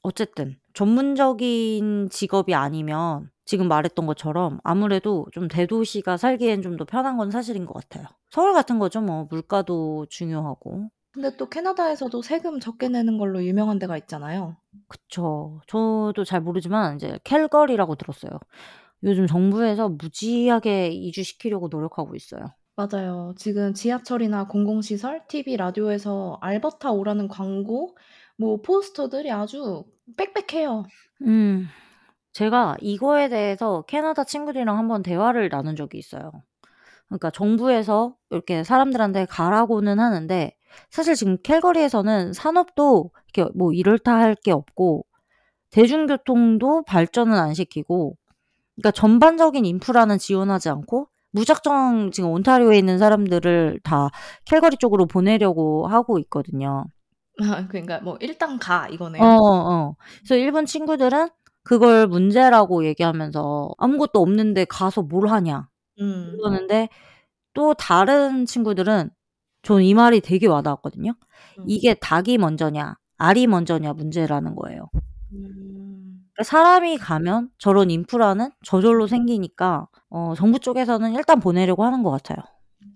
[0.02, 7.30] 어쨌든 전문적인 직업이 아니면 지금 말했던 것처럼 아무래도 좀 대도시가 살기엔 좀 더 편한 건
[7.30, 8.06] 사실인 것 같아요.
[8.30, 10.90] 서울 같은 거죠, 뭐 물가도 중요하고.
[11.18, 14.56] 근데 또 캐나다에서도 세금 적게 내는 걸로 유명한 데가 있잖아요.
[14.86, 15.60] 그쵸.
[15.66, 18.30] 저도 잘 모르지만 이제 캘거리라고 들었어요.
[19.02, 22.42] 요즘 정부에서 무지하게 이주시키려고 노력하고 있어요.
[22.76, 23.34] 맞아요.
[23.36, 27.96] 지금 지하철이나 공공시설, TV, 라디오에서 알버타 오라는 광고,
[28.36, 30.84] 뭐 포스터들이 아주 빽빽해요.
[31.22, 31.66] 음,
[32.32, 36.30] 제가 이거에 대해서 캐나다 친구들이랑 한번 대화를 나눈 적이 있어요.
[37.08, 40.54] 그러니까 정부에서 이렇게 사람들한테 가라고는 하는데
[40.90, 45.04] 사실 지금 캘거리에서는 산업도 이렇게 뭐 이럴다 할 게 없고
[45.70, 48.16] 대중교통도 발전은 안 시키고
[48.76, 54.08] 그러니까 전반적인 인프라는 지원하지 않고 무작정 지금 온타리오에 있는 사람들을 다
[54.46, 56.84] 캘거리 쪽으로 보내려고 하고 있거든요.
[57.70, 59.22] 그러니까 뭐 일단 가 어, 이거네요.
[59.22, 59.94] 어.
[60.20, 61.28] 그래서 일본 친구들은
[61.62, 65.68] 그걸 문제라고 얘기하면서 아무것도 없는데 가서 뭘 하냐
[66.00, 66.32] 음.
[66.38, 66.88] 그러는데
[67.54, 69.10] 또 다른 친구들은
[69.68, 71.12] 저는 이 말이 되게 와닿았거든요.
[71.58, 71.64] 음.
[71.66, 74.88] 이게 닭이 먼저냐 알이 먼저냐 문제라는 거예요.
[75.34, 76.22] 음.
[76.32, 82.38] 그러니까 사람이 가면 저런 인프라는 저절로 생기니까 어 정부 쪽에서는 일단 보내려고 하는 것 같아요.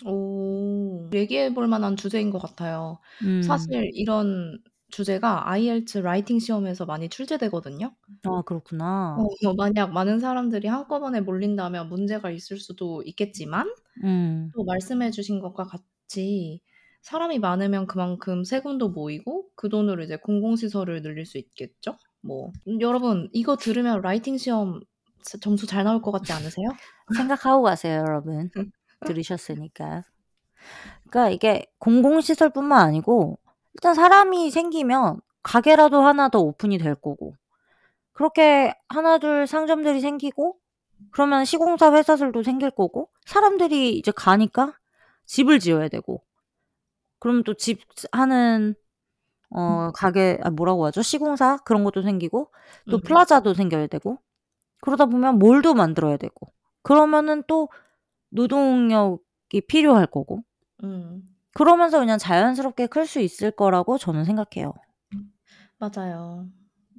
[0.07, 1.11] 오.
[1.13, 2.99] 얘기해 볼 만한 주제인 것 같아요.
[3.23, 3.43] 음.
[3.43, 4.59] 사실 이런
[4.89, 7.93] 주제가 IELTS writing 시험에서 많이 출제되거든요.
[8.25, 9.19] 아 그렇구나.
[9.19, 13.71] 어 만약 많은 사람들이 한꺼번에 몰린다면 문제가 있을 수도 있겠지만
[14.05, 14.51] 음.
[14.55, 15.83] 또 말씀해 주신 것과 같
[16.21, 16.61] 이
[17.03, 21.97] 사람이 많으면 그만큼 세금도 모이고 그 돈으로 이제 공공시설을 늘릴 수 있겠죠?
[22.21, 24.81] 뭐음 여러분 이거 들으면 writing 시험
[25.23, 26.67] 스 점수 잘 나올 것 같지 않으세요?
[27.17, 28.51] 생각하고 가세요, 여러분.
[29.07, 30.03] 들으셨으니까.
[31.09, 33.39] 그러니까 이게 공공시설뿐만 아니고
[33.75, 37.35] 일단 사람이 생기면 가게라도 하나 더 오픈이 될 거고
[38.13, 40.57] 그렇게 하나 둘 상점들이 생기고
[41.11, 44.77] 그러면 시공사 회사들도 생길 거고 사람들이 이제 가니까
[45.27, 46.23] 집을 지어야 되고
[47.21, 47.81] 그럼 또 집
[48.13, 48.75] 하는
[49.51, 51.03] 어 가게 아 뭐라고 하죠?
[51.03, 52.51] 시공사 그런 것도 생기고
[52.91, 53.03] 또 음.
[53.03, 54.19] plaza도 생겨야 되고
[54.83, 57.69] 그러다 보면 mall도 만들어야 되고 그러면은 또
[58.31, 60.43] 노동력이 필요할 거고
[60.85, 61.23] 음.
[61.55, 64.75] 그러면서 그냥 자연스럽게 클 수 있을 거라고 저는 생각해요.
[65.79, 66.47] 맞아요.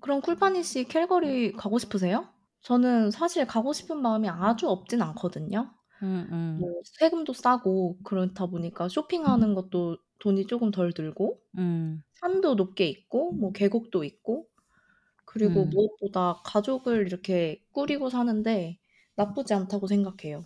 [0.01, 2.27] 그럼 쿨파니 씨 캘거리 가고 싶으세요?
[2.62, 5.73] 저는 사실 가고 싶은 마음이 아주 없진 않거든요.
[6.03, 6.59] 음음.
[6.59, 12.03] 뭐 세금도 싸고 그렇다 보니까 쇼핑하는 것도 돈이 쪼금 덜 들고 음.
[12.15, 14.47] 산도 높게 있고 뭐 계곡도 있고
[15.25, 15.69] 그리고 음.
[15.69, 18.79] 무엇보다 가족을 이렇게 꾸리고 사는데
[19.15, 20.45] 나쁘지 않다고 생각해요.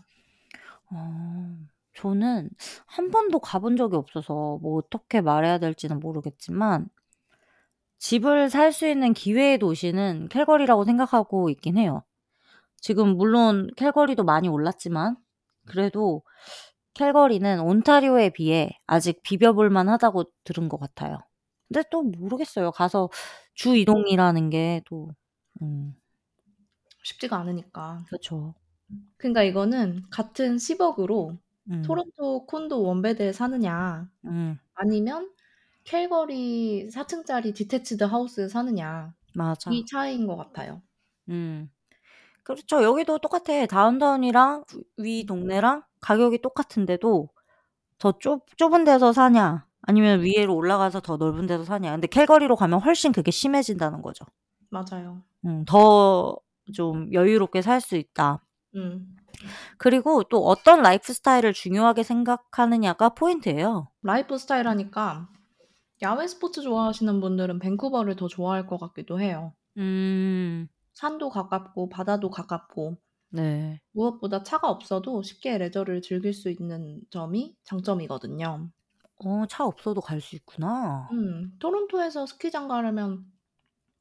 [0.92, 1.58] 어.
[1.94, 2.50] 저는
[2.86, 6.90] 한 번도 가 본 적이 없어서 뭐 어떻게 말해야 될지는 모르겠지만
[8.00, 12.04] 집을 살 수 있는 기회의 도시는 캘거리라고 생각하고 있긴 해요.
[12.78, 15.18] 지금 물론 캘거리도 많이 올랐지만
[15.68, 16.24] 그래도
[16.96, 21.20] 캘거리는 온타리오에 비해 아직 비벼 볼 만하다고 들은 것 같아요.
[21.70, 22.72] 근데 또 모르겠어요.
[22.72, 23.10] 가서
[23.56, 25.10] 주 이동이라는 게 또
[25.62, 25.96] 음
[27.04, 28.06] 쉽지가 않으니까.
[28.10, 28.54] 그쵸.
[29.18, 31.38] 그러니까 이거는 같은 10억 으로
[31.70, 31.84] 음.
[31.84, 34.60] 토론토 콘도 one bed에 사느냐 음.
[34.76, 35.34] 아니면
[35.86, 39.72] 캘거리 4 층짜리 detached house에 사느냐 맞아.
[39.72, 40.82] 이 차이인 것 같아요.
[41.30, 41.70] 음.
[42.48, 42.82] 그렇죠.
[42.84, 43.66] 여기도 똑같아.
[43.68, 44.64] downtown이랑
[44.98, 47.30] 위 동네랑 가격이 똑같은데도
[48.00, 51.92] 더 좁 좁은 데서 사냐 아니면 위로 올라가서 더 넓은 데서 사냐.
[51.92, 54.26] 근데 캘거리로 가면 훨씬 그게 심해진다는 거죠.
[54.70, 55.24] 맞아요.
[55.46, 56.38] 음 더
[56.76, 58.42] 좀 여유롭게 살 수 있다.
[58.76, 59.16] 음.
[59.78, 63.90] 그리고 또 어떤 라이프 스타일을 중요하게 생각하느냐가 포인트예요.
[64.04, 65.30] 라이프 스타일 하니까
[66.02, 69.54] 야외 스포츠 좋아하시는 분들은 밴쿠버를 더 좋아할 것 같기도 해요.
[69.78, 70.68] 음.
[70.98, 72.98] 산도 가깝고 바다도 가깝고
[73.30, 73.82] 네.
[73.94, 78.72] 무엇보다 차가 없어도 쉽게 레저를 즐길 수 있는 점이 장점이거든요.
[79.24, 81.12] 어 차 없어도 갈 수 있구나.
[81.12, 81.58] 음.
[81.60, 83.26] 토론토에서 스키장 가려면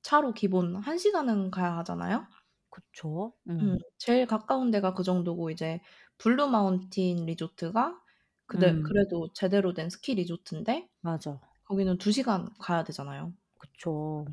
[0.02, 2.26] 차로 기본 1 시간은 가야 하잖아요.
[2.70, 3.32] 그쵸.
[3.48, 3.76] 음.
[3.76, 3.78] 음.
[3.98, 5.80] 제일 가까운 데가 그 정도고 이제
[6.18, 8.02] 블루 마운틴 리조트가
[8.46, 8.82] 그대 음.
[8.82, 11.40] 그래도 제대로 된 스키 리조트인데 맞아.
[11.64, 13.34] 거기는 2 시간 가야 되잖아요.
[13.58, 14.24] 그쵸.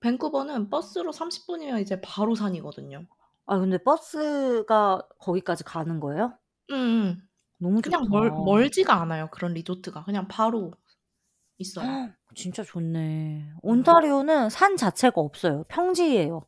[0.00, 3.06] 밴쿠버는 버스로 30 분이면 이제 바로 산이거든요.
[3.46, 6.34] 아 근데 버스가 거기까지 가는 거예요?
[6.70, 7.18] 음음.
[7.58, 8.10] 너무 그냥 좋다.
[8.10, 10.04] 멀 멀지가 않아요, 그런 리조트가.
[10.04, 10.72] 그냥 바로
[11.58, 12.10] 있어요.
[12.34, 13.50] 진짜 좋네.
[13.52, 13.58] 음.
[13.62, 15.64] 온타리오는 산 자체가 없어요.
[15.68, 16.46] 평지예요.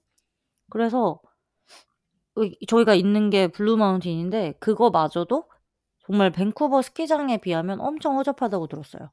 [0.71, 1.21] 그래서
[2.37, 5.51] 의 저희가 있는 게 블루 마운틴인데 그거마저도
[6.07, 9.11] 정말 밴쿠버 스키장에 비하면 엄청 허접하다고 들었어요.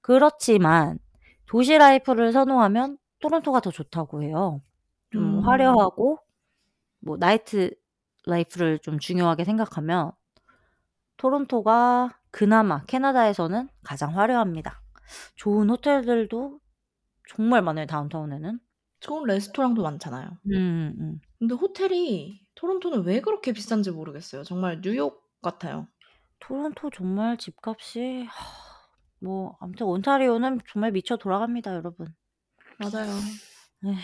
[0.00, 0.98] 그렇지만
[1.46, 4.62] 도시 life를 선호하면 토론토가 더 좋다고 해요.
[5.10, 5.44] 좀 음.
[5.44, 6.18] 화려하고
[7.00, 10.12] 뭐 nightlife를 좀 중요하게 생각하면
[11.16, 14.82] 토론토가 그나마 캐나다에서는 가장 화려합니다.
[15.36, 16.60] 좋은 호텔들도
[17.28, 18.60] 정말 많아요, downtown에는.
[19.00, 20.38] 좋은 레스토랑도 많잖아요.
[20.46, 21.20] 음 음.
[21.38, 24.42] 근데 호텔이 토론토는 왜 그렇게 비싼지 모르겠어요.
[24.44, 25.88] 정말 뉴욕 같아요.
[26.40, 28.26] 토론토 정말 집값이
[29.20, 32.14] 뭐 아무튼 온타리오는 정말 미쳐 돌아갑니다, 여러분.
[32.80, 33.12] 맞아요.
[33.84, 33.94] 에휴.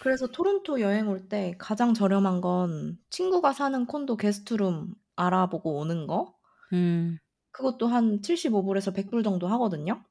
[0.00, 6.34] 그래서 토론토 여행 올 때 가장 저렴한 건 친구가 사는 콘도 게스트룸 알아보고 오는 거.
[6.72, 7.18] 음.
[7.52, 10.04] 그것도 한 75불에서 100불 정도 하거든요.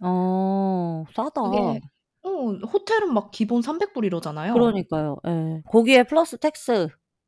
[0.00, 1.40] 어 싸다.
[1.42, 1.80] 그게
[2.22, 2.30] 어
[2.66, 4.54] 호텔은 막 기본 300불 이러잖아요.
[4.54, 5.16] 그러니까요.
[5.26, 5.62] 예.
[5.70, 6.36] 거기에 플러스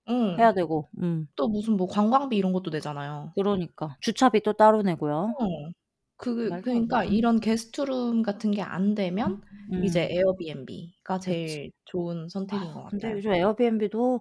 [0.09, 0.37] 응.
[0.38, 0.88] 해야 되고.
[1.03, 1.27] 음.
[1.37, 3.33] 또 무슨 뭐 관광비 이런 것도 내잖아요.
[3.35, 3.97] 그러니까.
[4.01, 5.35] 주차비 또 따로 내고요.
[5.38, 5.71] 어.
[6.20, 7.04] 그 말도 안 그러니까 되지.
[7.04, 9.80] 이런 guest room 같은 게 안 되면 음.
[9.80, 11.61] 이제 에어비앤비가 그치.
[11.61, 13.12] 제일 좋은 선택인 것 아 근데 같아요.
[13.12, 14.20] 요즘 에어비앤비도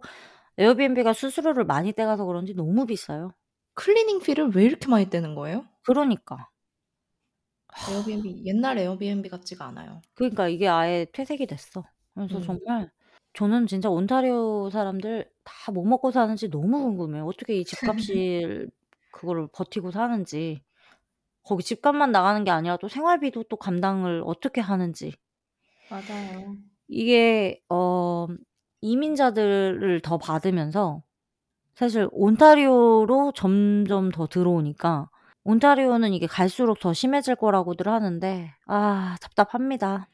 [0.58, 3.32] 에어비앤비가 수수료를 많이 떼가서 그런지 너무 비싸요.
[3.74, 5.68] cleaning fee를 왜 이렇게 많이 떼는 거예요?
[5.84, 6.50] 그러니까.
[7.88, 10.02] 에어비앤비 옛날 에어비앤비 같지가 않아요.
[10.16, 11.84] 그러니까 이게 아예 퇴색이 됐어.
[12.14, 12.42] 그래서 음.
[12.42, 12.92] 정말
[13.34, 17.26] 저는 진짜 온타리오 사람들 다 뭐 먹고 사는지 너무 궁금해요.
[17.26, 18.70] 어떻게 이 집값을
[19.12, 20.62] 그거를 버티고 사는지.
[21.44, 25.14] 거기 집값만 나가는 게 아니라 또 생활비도 또 감당을 어떻게 하는지.
[25.90, 26.56] 맞아요.
[26.88, 28.28] 이게 어
[28.82, 31.04] 이민자들을 더 받으면서
[31.76, 35.10] 사실 온타리오로 점점 더 들어오니까
[35.44, 40.10] 온타리오는 이게 갈수록 더 심해질 거라고들 하는데 아 답답합니다.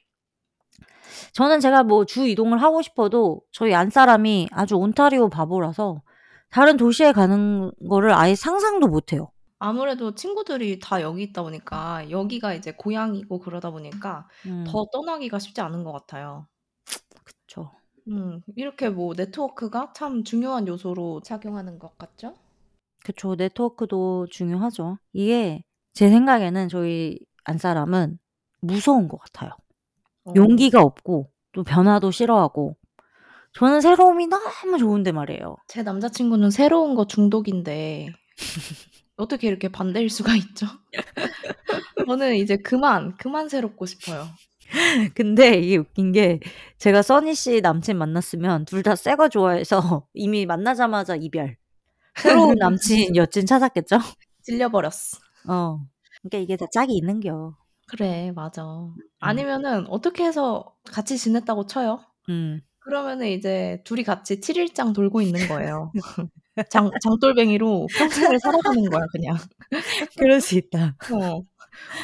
[1.34, 6.02] 저는 제가 뭐 주 이동을 하고 싶어도 저희 안사람이 아주 온타리오 바보라서
[6.50, 9.30] 다른 도시에 가는 거를 아예 상상도 못 해요.
[9.60, 14.64] 아무래도 친구들이 다 여기 있다 보니까 여기가 이제 고향이고 그러다 보니까 음.
[14.68, 16.48] 더 떠나기가 쉽지 않은 것 같아요.
[17.24, 17.72] 그쵸.
[18.08, 18.42] 음.
[18.56, 22.36] 이렇게 뭐 네트워크가 참 중요한 요소로 작용하는 것 같죠?
[23.04, 23.36] 그쵸.
[23.36, 24.98] 네트워크도 중요하죠.
[25.14, 25.64] 이게
[25.94, 28.20] 제 생각에는 저희 안사람은
[28.62, 29.52] 무서운 것 같아요.
[30.26, 30.34] 어.
[30.36, 32.76] 용기가 없고 또 변화도 싫어하고
[33.54, 35.56] 저는 새로움이 너무 좋은데 말이에요.
[35.68, 38.10] 제 남자친구는 새로운 거 중독인데
[39.18, 40.68] 어떻게 이렇게 반대일 수가 있죠?
[42.08, 44.28] 저는 이제 그만, 그만 새롭고 싶어요.
[45.14, 46.40] 근데 이게 웃긴 게
[46.80, 51.58] 제가 써니 씨 남친 만났으면 둘 다 새 거 좋아해서 이미 만나자마자 이별.
[52.18, 54.00] 새로운 남친, 여친 찾았겠죠?
[54.44, 55.20] 질려버렸어.
[55.50, 55.80] 어.
[56.22, 57.56] 그러니까 이게 다 짝이 있는겨.
[57.88, 58.64] 그래, 맞아.
[58.66, 58.96] 음.
[59.20, 62.00] 아니면은 어떻게 해서 같이 지냈다고 쳐요.
[62.30, 62.62] 음.
[62.80, 65.92] 그러면은 이제 둘이 같이 7일장 돌고 있는 거예요.
[66.70, 69.38] 장 장돌뱅이로 평생을 살아가는 거야, 그냥.
[70.18, 70.96] 그럴 수 있다.
[71.12, 71.42] 어.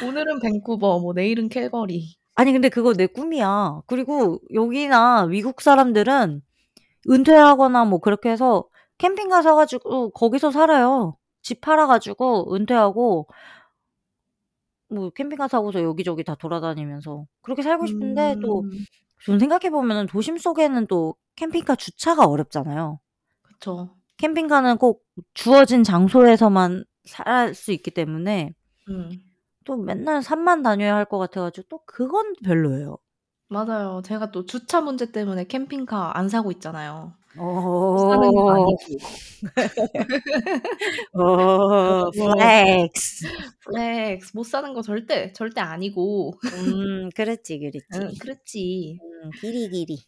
[0.06, 2.16] 오늘은 밴쿠버, 뭐 내일은 캘거리.
[2.34, 3.80] 아니 근데 그거 내 꿈이야.
[3.86, 6.42] 그리고 여기나 미국 사람들은
[7.10, 8.64] 은퇴하거나 뭐 그렇게 해서
[8.98, 11.16] 캠핑카 사 가지고 거기서 살아요.
[11.42, 13.28] 집 팔아 가지고 은퇴하고
[14.88, 18.70] 뭐 캠핑카 타고서 여기저기 다 돌아다니면서 그렇게 살고 싶은데 또 음.
[19.24, 22.98] 좀 생각해 보면은 도심 속에는 또 캠핑카 주차가 어렵잖아요.
[23.42, 23.94] 그쵸.
[24.22, 25.04] 캠핑카는 꼭
[25.34, 28.54] 주어진 장소에서만 살 수 있기 때문에
[28.88, 29.10] 음.
[29.64, 32.98] 또 맨날 산만 다녀야 할 것 같아 가지고 또 그건 별로예요.
[33.48, 34.00] 맞아요.
[34.04, 37.14] 제가 또 주차 문제 때문에 캠핑카 안 사고 있잖아요.
[37.38, 37.44] 어.
[37.92, 38.98] 못 사는 거 아니고.
[41.14, 42.10] 어.
[42.10, 43.26] 플렉스.
[43.64, 44.32] 플렉스.
[44.36, 46.34] 못 사는 거 절대, 절대 아니고.
[46.54, 47.10] 음.
[47.14, 47.80] 그렇지, 그렇지.
[47.94, 48.98] 응, 그렇지.
[49.02, 49.30] 음.
[49.40, 49.98] 기리기리.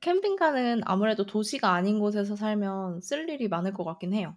[0.00, 4.36] 캠핑카는 아무래도 도시가 아닌 곳에서 살면 쓸 일이 많을 것 같긴 해요.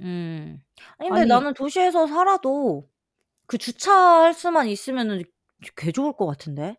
[0.00, 0.60] 음.
[0.98, 2.88] 아니 근데 아니 나는 도시에서 살아도
[3.46, 5.24] 그 주차할 수만 있으면은
[5.76, 6.76] 개 좋을 것 같은데.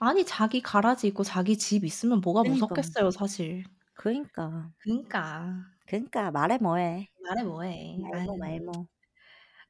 [0.00, 2.54] 아니 자기 가라지 있고 자기 집 있으면 뭐가 그니까.
[2.54, 3.64] 무섭겠어요, 사실.
[3.94, 4.72] 그러니까.
[4.78, 5.68] 그니까.
[5.86, 7.08] 그러니까 말해 뭐 해.
[7.22, 7.98] 말해 뭐 해.
[8.00, 8.38] 말모 아유.
[8.38, 8.88] 말모.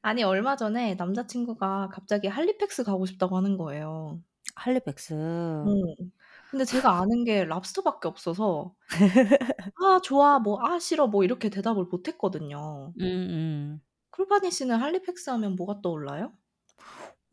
[0.01, 4.21] 아니 얼마 전에 남자친구가 갑자기 할리팩스 가고 싶다고 하는 거예요.
[4.55, 5.13] 할리팩스.
[5.63, 5.69] 어.
[6.49, 8.73] 근데 제가 아는 게 랍스터밖에 없어서
[9.83, 12.93] "아 좋아." 뭐 "아 싫어." 뭐 이렇게 대답을 못 했거든요.
[12.99, 13.81] 음음.
[14.11, 16.31] 쿨바니 씨는 할리팩스 하면 뭐가 떠올라요?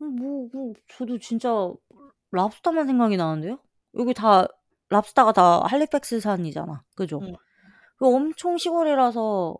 [0.01, 1.49] 음 뭐 뭐 저도 진짜
[2.31, 3.59] 랍스터만 생각이 나는데요.
[3.95, 4.47] 여기 다
[4.89, 6.83] 랍스터가 다 할리팩스산이잖아.
[6.95, 7.19] 그죠?
[7.21, 7.35] 응.
[7.97, 9.57] 그 엄청 시골이라서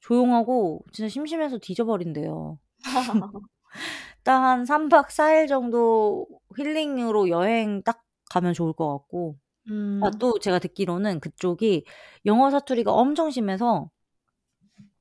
[0.00, 2.58] 조용하고 진짜 심심해서 뒤져버린대요.
[4.24, 8.01] 딱 한 3 박 4 일 정도 힐링으로 여행 딱
[8.32, 9.38] 가면 좋을 것 같고.
[10.00, 10.10] 아 음.
[10.20, 11.84] 또 제가 듣기로는 그쪽이
[12.26, 13.90] 영어 사투리가 엄청 심해서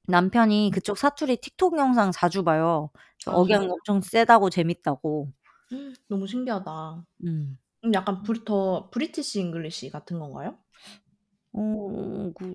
[0.07, 2.89] 남편이 그쪽 사투리 틱톡 영상 자주 봐요.
[3.27, 3.63] 아 억양?
[3.71, 5.31] 엄청 세다고 재밌다고.
[6.07, 7.05] 너무 신기하다.
[7.23, 7.57] 음.
[7.85, 10.57] 음 약간 Bri the British English 같은 건가요?
[11.53, 12.53] 어 그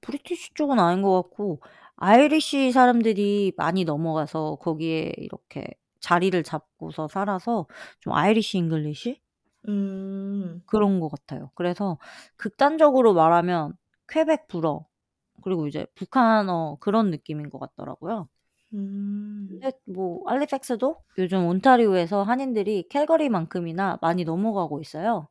[0.00, 1.60] British 쪽은 아닌 것 같고
[1.96, 5.66] Irish 사람들이 많이 넘어가서 거기에 이렇게
[6.00, 7.66] 자리를 잡고서 살아서
[8.00, 9.20] 좀 Irish English?
[9.68, 10.62] 음.
[10.66, 11.50] 그런 것 같아요.
[11.54, 11.98] 그래서
[12.36, 13.74] 극단적으로 말하면
[14.08, 14.86] 퀘벡 불어
[15.42, 18.28] 그리고 이제 북한어 그런 느낌인 것 같더라고요.
[18.74, 19.48] 음.
[19.48, 25.28] 근데 뭐 할리팩스도 요즘 온타리오에서 한인들이 캘거리만큼이나 많이 넘어가고 있어요.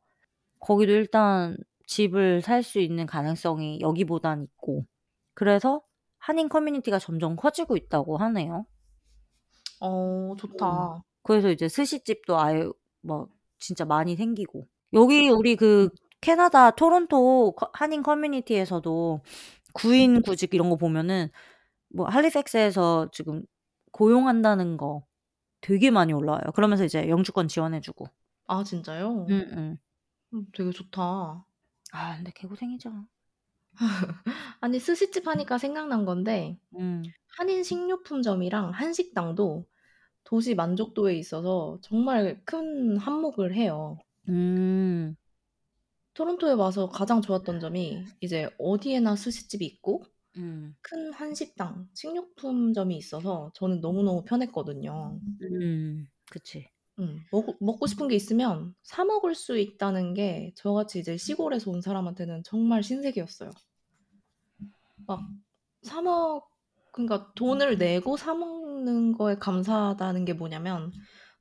[0.60, 4.86] 거기도 일단 집을 살 수 있는 가능성이 여기보단 있고
[5.34, 5.82] 그래서
[6.18, 8.66] 한인 커뮤니티가 점점 커지고 있다고 하네요.
[9.80, 10.36] 어 음.
[10.36, 11.04] 좋다.
[11.22, 12.68] 그래서 이제 스시집도 아예
[13.02, 14.66] 막 진짜 많이 생기고.
[14.92, 15.88] 여기 우리 그
[16.20, 19.20] 캐나다 토론토 커 한인 커뮤니티에서도
[19.74, 21.28] 구인 구직 이런 거 보면은
[21.88, 23.44] 뭐 할리팩스에서 지금
[23.92, 25.04] 고용한다는 거
[25.60, 26.52] 되게 많이 올라와요.
[26.54, 28.06] 그러면서 이제 영주권 지원해 주고.
[28.46, 29.26] 아 진짜요?
[29.28, 29.78] 음음.
[30.34, 31.44] 음 되게 좋다.
[31.92, 32.92] 아 근데 개고생이죠.
[34.60, 37.02] 아니 스시집 하니까 생각난 건데 음.
[37.36, 39.66] 한인 식료품점이랑 한식당도
[40.24, 43.98] 도시 만족도에 있어서 정말 큰 한몫을 해요.
[44.28, 45.16] 음.
[46.14, 50.04] 토론토에 와서 가장 좋았던 점이 이제 어디에나 스시집이 있고
[50.36, 50.74] 음.
[50.82, 55.20] 큰 한식당, 식료품점이 있어서 저는 너무너무 편했거든요.
[55.42, 56.06] 음.
[56.30, 56.68] 그치.
[56.98, 57.20] 음.
[57.32, 62.42] 먹고 먹고 싶은 게 있으면 사 먹을 수 있다는 게 저같이 이제 시골에서 온 사람한테는
[62.44, 63.50] 정말 신세계였어요.
[65.06, 65.20] 막
[65.88, 66.50] 사 먹
[66.94, 70.92] 그러니까 돈을 내고 사 먹는 거에 감사하다는 게 뭐냐면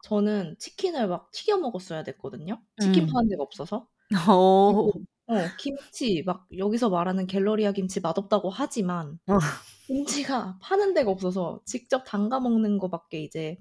[0.04, 3.08] 저는 치킨을 막 튀겨 먹었어야 됐거든요, 치킨 음.
[3.08, 3.88] 파는 데가 없어서.
[4.28, 4.68] 어.
[4.68, 9.40] 그리고 어 김치 막 여기서 말하는 갤러리아 김치 맛없다고 하지만 어.
[9.88, 13.58] 김치가 파는 데가 없어서 직접 담가 먹는 거 밖에 이제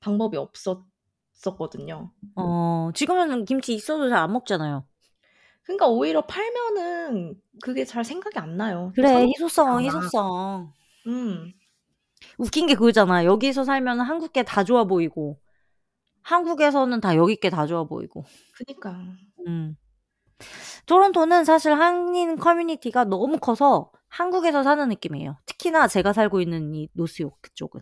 [0.00, 2.12] 방법이 없었었거든요.
[2.36, 2.90] 어.
[2.94, 4.86] 지금은 김치 있어도 잘 안 먹잖아요.
[5.64, 8.92] 그러니까 오히려 팔면은 그게 잘 생각이 안 나요.
[8.94, 9.26] 그래.
[9.26, 9.86] 희소성은 않아.
[9.86, 10.72] 희소성.
[11.06, 11.52] 음.
[12.38, 13.24] 웃긴 게 그거잖아.
[13.24, 15.40] 여기서 살면은 한국 게 다 좋아 보이고
[16.22, 18.24] 한국에서는 다 여기 게 다 좋아 보이고.
[18.56, 18.96] 그니까.
[19.46, 19.76] 음.
[20.86, 25.36] 토론토는 사실 한인 커뮤니티가 너무 커서 한국에서 사는 느낌이에요.
[25.46, 27.80] 특히나 제가 살고 있는 이 노스요크 쪽은.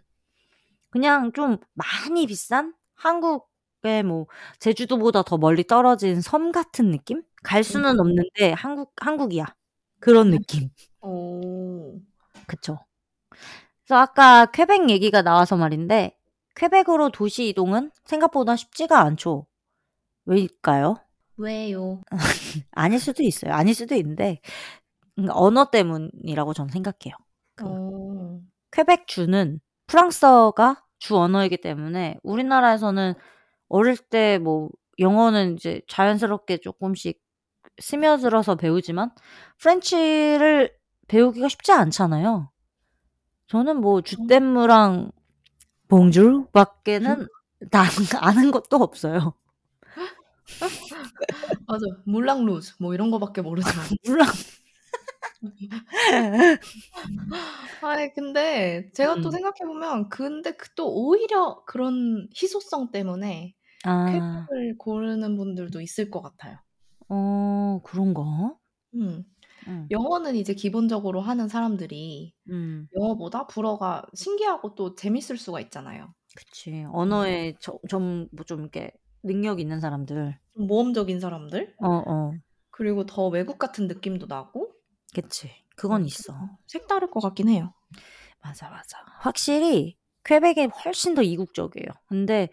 [0.91, 4.27] 그냥 좀 많이 비싼 한국의 뭐
[4.61, 7.23] 제주도보다 더 멀리 떨어진 섬 같은 느낌?
[7.43, 8.01] 갈 수는 음.
[8.01, 9.47] 없는데 한국 한국이야.
[10.01, 10.71] 그런 느낌.
[11.01, 11.41] 어.
[12.47, 12.79] 그쵸.
[13.87, 16.17] 그래서 아까 퀘벡 얘기가 나와서 말인데
[16.57, 19.47] 퀘벡으로 도시 이동은 생각보다 쉽지가 않죠.
[20.27, 20.97] 왜일까요?
[21.37, 22.01] 왜요?
[22.73, 23.53] 아닐 수도 있어요.
[23.53, 24.41] 아닐 수도 있는데
[25.19, 27.15] 음 언어 때문이라고 저는 생각해요.
[27.57, 28.41] 그 어.
[28.73, 33.15] 퀘벡 주는 프랑스어가 주 언어이기 때문에 우리나라에서는
[33.69, 34.71] 어릴 때 뭐
[35.01, 37.21] 영어는 이제 자연스럽게 쪼끔씩
[37.81, 39.11] 스며들어서 배우지만
[39.59, 40.73] 프렌치를
[41.09, 42.51] 배우기가 쉽지 않잖아요.
[43.49, 45.11] 저는 뭐 주댐무랑
[45.89, 47.27] 봉주르 밖에는
[47.71, 47.85] 다
[48.21, 49.35] 아는 것도 없어요.
[51.67, 51.81] 맞아.
[52.07, 53.69] 물랑 루즈 뭐 이런 거밖에 모르죠.
[54.05, 54.29] 물랑
[57.83, 59.31] 아이 근데 제가 또 음.
[59.31, 64.07] 생각해 보면 근데 그 또 오히려 그런 희소성 때문에 아.
[64.07, 66.59] 퀘벡을 고르는 분들도 있을 것 같아요.
[67.09, 68.23] 어 그런가?
[68.95, 69.25] 음.
[69.67, 69.91] 음.
[69.91, 72.89] 영어는 이제 기본적으로 하는 사람들이 음.
[72.97, 76.15] 영어보다 불어가 신기하고 또 재밌을 수가 있잖아요.
[76.37, 76.85] 그치.
[76.85, 76.91] 음.
[76.93, 78.91] 언어에 저 좀 뭐 좀 이렇게
[79.23, 80.39] 능력 있는 사람들.
[80.57, 81.77] 좀 모험적인 사람들.
[81.79, 82.33] 어 어.
[82.71, 84.73] 그리고 더 외국 같은 느낌도 나고.
[85.15, 85.51] 그치.
[85.77, 86.35] 그건 음 있어.
[86.67, 87.73] 색다를 것 같긴 해요.
[88.43, 88.99] 맞아, 맞아.
[89.21, 91.87] 확실히 퀘벡이 훨씬 더 이국적이에요.
[92.07, 92.49] 근데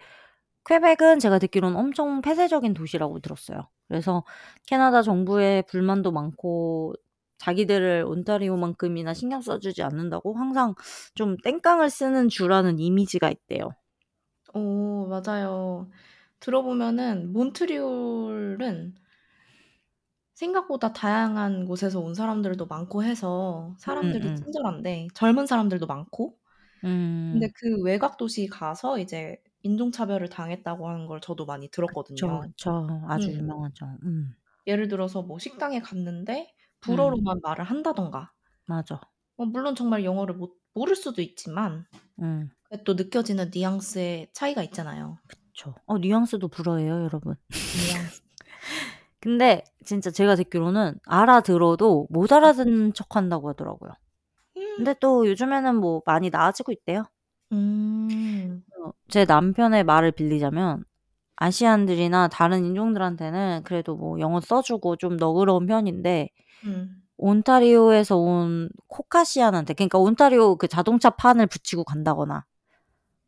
[0.65, 3.69] 퀘벡은 제가 듣기로는 엄청 폐쇄적인 도시라고 들었어요.
[3.91, 4.23] 그래서
[4.67, 6.93] 캐나다 정부에 불만도 많고
[7.39, 10.75] 자기들을 온타리오만큼이나 신경 써 주지 않는다고 항상
[11.15, 13.69] 좀 땡깡을 쓰는 주라는 이미지가 있대요.
[14.53, 15.89] 어 맞아요.
[16.39, 18.95] 들어보면은 몬트리올은
[20.33, 24.43] 생각보다 다양한 곳에서 온 사람들도 많고 해서 사람들이 음 음.
[24.43, 26.37] 친절한데 젊은 사람들도 많고
[27.31, 27.53] 근데 음.
[27.55, 32.41] 그 외곽 도시 가서 이제 인종차별을 당했다고 하는 걸 저도 많이 그쵸, 들었거든요.
[32.41, 32.87] 그쵸.
[33.07, 33.33] 아주 음.
[33.33, 33.85] 유명하죠.
[34.03, 34.35] 음.
[34.67, 36.75] 예를 들어서 뭐 식당에 갔는데 음.
[36.81, 38.31] 불어로만 말을 한다든가.
[38.65, 39.01] 맞아.
[39.37, 41.85] 뭐 물론 정말 영어를 못 모를 수도 있지만
[42.21, 42.49] 음.
[42.85, 45.17] 또 느껴지는 뉘앙스의 차이가 있잖아요.
[45.27, 45.75] 그쵸.
[45.85, 47.35] 어 뉘앙스도 불어예요, 여러분.
[47.49, 48.21] 뉘앙스.
[49.19, 53.91] 근데 진짜 제가 듣기로는 알아들어도 못 알아듣는 척 한다고 하더라고요.
[54.77, 57.03] 근데 또 요즘에는 뭐 많이 나아지고 있대요.
[57.51, 58.63] 음.
[58.81, 60.83] 어제 남편의 말을 빌리자면
[61.35, 66.29] 아시안들이나 다른 인종들한테는 그래도 뭐 영어 써 주고 좀 너그러운 편인데
[66.65, 67.01] 음.
[67.17, 72.45] 온타리오에서 온 코카시안한테 그러니까 온타리오 그 자동차 판을 붙이고 간다거나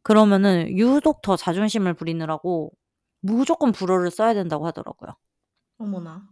[0.03, 2.71] 그러면은 유독 더 자존심을 부리느라고
[3.21, 5.15] 무조건 불어를 써야 된다고 하더라고요.
[5.77, 6.27] 어머나.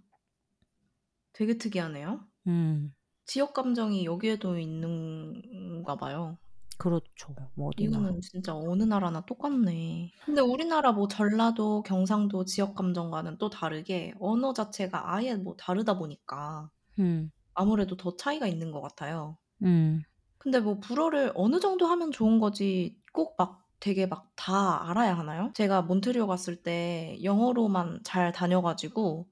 [1.34, 2.20] 되게 특이하네요.
[2.48, 2.94] 음.
[3.26, 6.38] 지역 감정이 여기에도 있는가 봐요.
[6.82, 7.34] 그렇죠.
[7.56, 8.00] 뭐 어디나.
[8.00, 10.12] 이거는 진짜 어느 나라나 똑같네.
[10.26, 16.70] 근데 우리나라 뭐 전라도, 경상도 지역 감정과는 또 다르게 언어 자체가 아예 뭐 다르다 보니까
[17.00, 17.32] 음.
[17.56, 19.38] 아무래도 더 차이가 있는 것 같아요.
[19.64, 20.04] 음.
[20.40, 25.52] 근데 뭐 불어를 어느 정도 하면 좋은 거지 꼭 막 되게 막 다 알아야 하나요?
[25.56, 29.30] 제가 몬트리올 갔을 때 영어로만 잘 다녀 가지고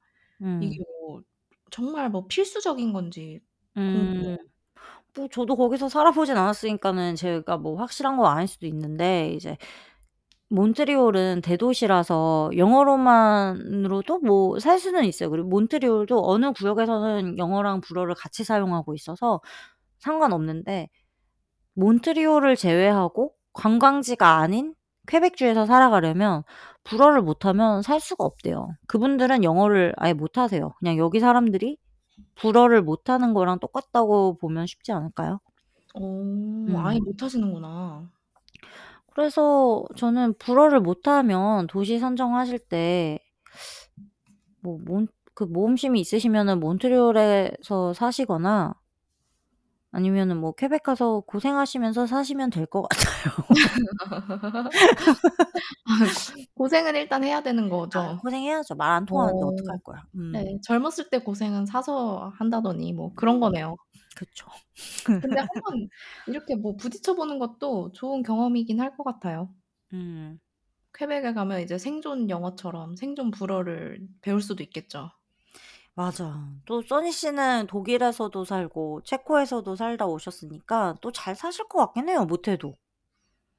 [0.60, 0.86] 이게 음.
[1.02, 1.24] 뭐
[1.72, 3.42] 정말 뭐 필수적인 건지.
[3.78, 4.38] 음.
[5.16, 9.58] 뭐 저도 거기서 살아 보진 않았으니까는 제가 뭐 확실한 건 아닐 수도 있는데 이제
[10.50, 15.30] 몬트리올은 대도시라서 영어로만으로도 뭐 살 수는 있어요.
[15.30, 19.42] 그리고 몬트리올도 어느 구역에서는 영어랑 불어를 같이 사용하고 있어서
[20.00, 20.90] 상관없는데
[21.76, 24.74] 몬트리올을 제외하고 관광지가 아닌
[25.08, 26.44] 퀘벡주에서 살아가려면
[26.84, 28.70] 불어를 못하면 살 수가 없대요.
[28.88, 30.74] 그분들은 영어를 아예 못하세요.
[30.80, 31.78] 그냥 여기 사람들이
[32.36, 35.40] 불어를 못하는 거랑 똑같다고 보면 쉽지 않을까요?
[35.94, 36.02] 어
[36.78, 37.06] 아예 음.
[37.06, 38.12] 못 하시는구나.
[39.12, 43.20] 그래서 저는 불어를 못하면 도시 선정하실 때
[44.64, 48.74] 뭐 몬 그 모험심이 있으시면은 몬트리올에서 사시거나
[49.92, 53.34] 아니면은 뭐 퀘벡 가서 고생하시면서 사시면 될 것 같아요.
[55.86, 58.18] 아고 고생은 일단 해야 되는 아 거죠.
[58.22, 58.76] 고생해야죠.
[58.76, 60.04] 말 안 통하는데 어 어떡할 거야.
[60.16, 60.32] 음.
[60.34, 60.60] 네.
[60.64, 63.76] 젊었을 때 고생은 사서 한다더니 뭐 그런 거네요.
[64.16, 64.48] 그쵸.
[65.20, 65.90] 근데 한번
[66.28, 69.54] 이렇게 뭐 부딪혀 보는 것도 좋은 경험이긴 할 것 같아요.
[69.94, 70.40] 음.
[70.94, 75.10] 퀘벡에 가면 이제 생존 영어처럼 생존 불어를 배울 수도 있겠죠.
[76.00, 76.50] 맞아.
[76.66, 82.78] 또 써니 씨는 독일에서도 살고 체코에서도 살다 오셨으니까 또 잘 사실 것 같긴 해요, 못해도.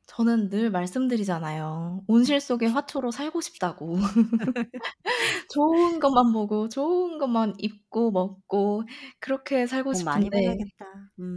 [0.07, 2.05] 저는 늘 말씀드리잖아요.
[2.09, 3.97] 온실 속의 화초로 살고 싶다고.
[5.51, 8.84] 좋은 것만 보고 좋은 것만 입고 먹고
[9.20, 10.86] 그렇게 살고 돈 많이 싶은데 벌어야겠다.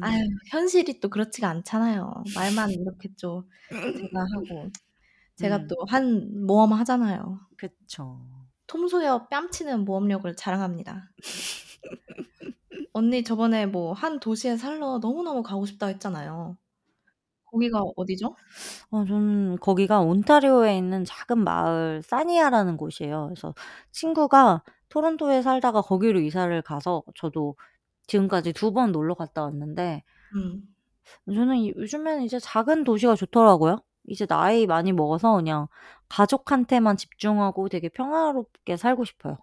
[0.02, 0.28] 아유 음.
[0.52, 2.24] 현실이 또 그렇지가 않잖아요.
[2.36, 3.44] 말만 이렇게 좀
[4.14, 4.72] 제가 하고
[5.36, 5.68] 제가 음.
[5.68, 7.40] 또한 모험 하잖아요.
[7.58, 8.22] 그쵸.
[8.68, 11.12] 톰 소여 뺨치는 모험력을 자랑합니다.
[12.94, 16.58] 언니 저번에 뭐 한 도시에 살러 너무너무 가고 싶다 했잖아요.
[17.46, 18.38] 거기가 어디죠?
[18.92, 23.26] 어 저는 거기가 온타리오에 있는 작은 마을 사니아라는 곳이에요.
[23.30, 23.54] 그래서
[23.92, 27.56] 친구가 토론토에 살다가 거기로 이사를 가서 저도
[28.08, 30.04] 지금까지 2번 놀러 갔다 왔는데
[30.36, 30.64] 음.
[31.28, 33.78] 저는 이 요즘에는 이제 작은 도시가 좋더라고요.
[34.08, 35.68] 이제 나이 많이 먹어서 그냥
[36.14, 39.38] 가족한테만 집중하고 되게 평화롭게 살고 싶어요.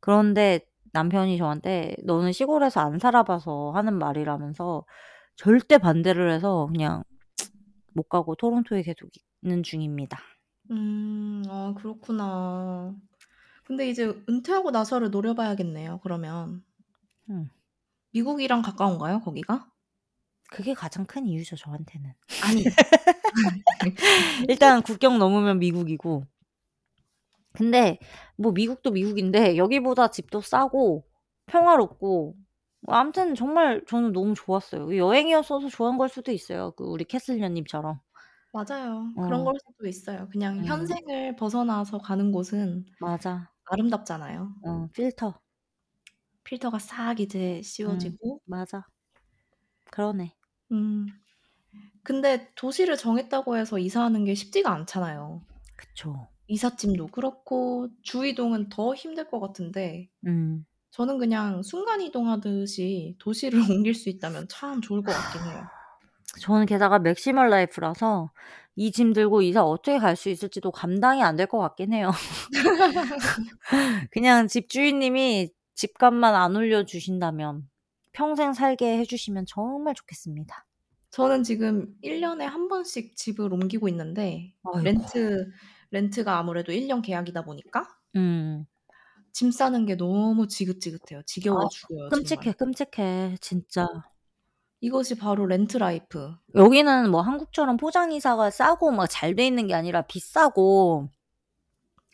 [0.00, 0.60] 그런데
[0.92, 4.84] 남편이 저한테 "너는 시골에서 안 살아 봐서 하는 말이라면서
[5.36, 7.04] 절대 반대를 해서 그냥
[7.94, 9.10] 못 가고 토론토에 계속
[9.42, 10.18] 있는 중입니다.
[10.70, 11.42] 음.
[11.48, 12.94] 아 그렇구나.
[13.64, 16.62] 근데 이제 은퇴하고 나서를 노려봐야겠네요 그러면.
[17.30, 17.48] 음.
[18.12, 19.66] 미국이랑 가까운가요 거기가?
[20.50, 22.12] 그게 가장 큰 이유죠 저한테는.
[22.44, 22.64] 아니
[24.48, 26.24] 일단 국경 넘으면 미국이고
[27.52, 27.98] 근데
[28.36, 31.04] 뭐 미국도 미국인데 여기보다 집도 싸고
[31.46, 32.36] 평화롭고
[32.80, 34.96] 뭐 아무튼 정말 저는 너무 좋았어요.
[34.96, 36.72] 여행이었어서 좋은 걸 수도 있어요.
[36.72, 38.00] 그 우리 캐슬리언 님처럼.
[38.52, 39.12] 맞아요.
[39.16, 39.44] 그런 어.
[39.44, 40.28] 걸 수도 있어요.
[40.30, 40.64] 그냥 음.
[40.64, 43.50] 현생을 벗어나서 가는 곳은 맞아.
[43.64, 44.54] 아름답잖아요.
[44.64, 45.40] 어 필터.
[46.44, 47.62] 필터가 싹 이제 음.
[47.62, 48.86] 씌워지고 맞아.
[49.94, 50.34] 그러네.
[50.72, 51.06] 음.
[52.02, 55.42] 근데 도시를 정했다고 해서 이사하는 게 쉽지가 않잖아요.
[55.76, 56.28] 그쵸.
[56.48, 60.66] 이삿짐도 그렇고 주 이동은 더 힘들 것 같은데 음.
[60.90, 65.62] 저는 그냥 순간 이동하듯이 도시를 옮길 수 있다면 참 좋을 것 같긴 해요.
[66.40, 68.30] 저는 게다가 maximal life라서
[68.76, 72.10] 이 짐 들고 이사 어떻게 갈 수 있을지도 감당이 안 될 것 같긴 해요.
[74.10, 77.68] 그냥 집주인님이 집값만 안 올려 주신다면
[78.14, 80.66] 평생 살게 해 주시면 정말 좋겠습니다.
[81.10, 84.80] 저는 지금 1 년에 1 번씩 집을 옮기고 있는데 아이고.
[84.82, 85.50] rent
[85.90, 87.86] rent가 아무래도 1년 계약이다 보니까
[88.16, 88.64] 음.
[89.32, 91.20] 짐 싸는 게 너무 지긋지긋해요.
[91.20, 92.10] 아 지겨워 죽어요 정말.
[92.10, 93.88] 끔찍해, 끔찍해 진짜.
[94.80, 96.34] 이것이 바로 rent life.
[96.54, 101.08] 여기는 뭐 한국처럼 포장 이사가 싸고 막 잘 돼 있는 게 아니라 비싸고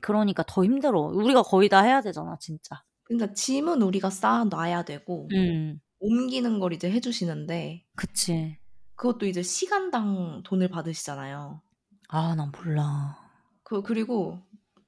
[0.03, 1.01] 그러니까 더 힘들어.
[1.01, 2.82] 우리가 거의 다 해야 되잖아 진짜.
[3.05, 5.80] 그러니까 짐은 우리가 쌓아 놔야 되고 음.
[6.01, 8.59] 옮기는 걸 이제 해 주시는데 그치.
[8.94, 11.61] 그것도 이제 시간당 돈을 받으시잖아요.
[12.09, 13.18] 아 난 몰라.
[13.62, 14.40] 그 그리고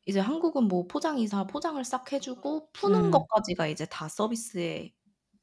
[0.07, 3.11] 이제 한국은 뭐 포장이사 포장을 싹 해 주고 푸는 음.
[3.11, 4.93] 것까지가 이제 다 서비스에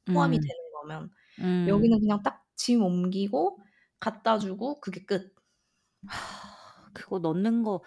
[0.06, 0.40] 포함이 음.
[0.40, 1.10] 되는 거면
[1.40, 1.66] 음.
[1.68, 3.58] 여기는 그냥 딱 짐 옮기고
[4.00, 5.34] 갖다 주고 그게 끝.
[6.92, 7.82] 그거 넣는 거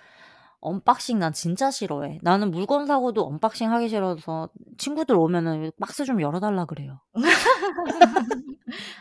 [0.64, 2.20] unboxing 난 진짜 싫어해.
[2.24, 7.00] 나는 물건 사고도 unboxing 하기 싫어서 친구들 오면은 박스 좀 열어 달라 그래요.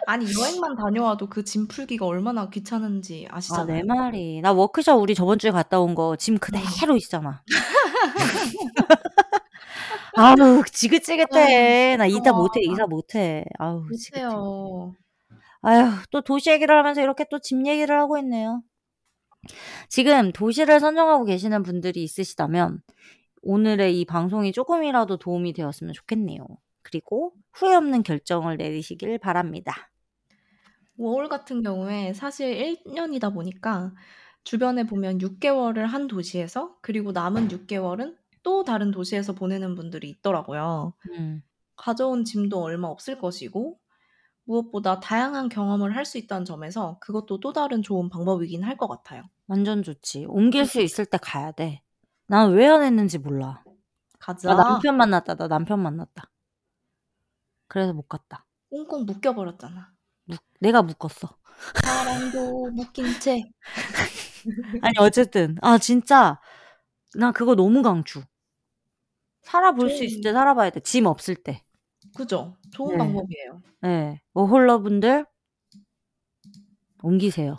[0.06, 3.34] 아니 여행만 다녀와도 그 짐 풀기가 얼마나 귀찮은지 아
[3.66, 3.84] 내 아시잖아요.
[3.86, 4.40] 말이.
[4.42, 6.38] 나 워크숍 우리 저번 주에 갔다 온 거 짐 음.
[6.38, 7.42] 그대로 있잖아.
[10.16, 11.96] 아우 아 지긋지긋해.
[11.96, 12.60] 나 이사 못해.
[12.62, 13.44] 이사 못해.
[13.58, 14.24] 아우 지긋해.
[15.62, 18.62] 아휴 또 도시 얘기를 하면서 이렇게 또 집 얘기를 하고 있네요.
[19.88, 22.82] 지금 도시를 선정하고 계시는 분들이 있으시다면
[23.42, 26.46] 오늘의 이 방송이 쪼끔이라도 도움이 되었으면 좋겠네요.
[26.82, 29.90] 그리고 후회 없는 결정을 내리시길 바랍니다.
[30.96, 33.92] 워홀 같은 경우에 사실 1 년이다 보니까
[34.44, 40.08] 주변에 보면 6 개월을 한 도시에서 그리고 남은 6 개월은 또 다른 도시에서 보내는 분들이
[40.10, 40.94] 있더라고요.
[41.10, 41.42] 음.
[41.76, 43.78] 가져온 짐도 얼마 없을 것이고
[44.44, 49.22] 무엇보다 다양한 경험을 할 수 있다는 점에서 그것도 또 다른 좋은 방법이긴 할 것 같아요.
[49.46, 50.26] 완전 좋지.
[50.28, 51.82] 옮길 수 있을 때 가야 돼.
[52.26, 53.62] 난 왜 안 했는지 몰라.
[54.18, 54.54] 가자.
[54.54, 55.34] 나 남편 만났다.
[55.36, 56.30] 나 남편 만났다.
[57.68, 58.46] 그래서 못 갔다.
[58.70, 59.92] 꽁꽁 묶여버렸잖아.
[60.24, 61.36] 묵- 내가 묶었어.
[61.84, 63.42] 사랑도 묶인 채.
[64.82, 66.40] 아니 어쨌든 아 진짜
[67.14, 68.22] 나 그거 너무 강추.
[69.42, 70.80] 살아볼 수 좀- 있을 때 살아봐야 돼.
[70.80, 71.62] 짐 없을 때.
[72.16, 72.56] 그죠?
[72.72, 72.98] 좋은 네.
[72.98, 73.62] 방법이에요.
[73.82, 74.20] 네.
[74.34, 75.26] 워홀러분들
[77.02, 77.58] 옮기세요.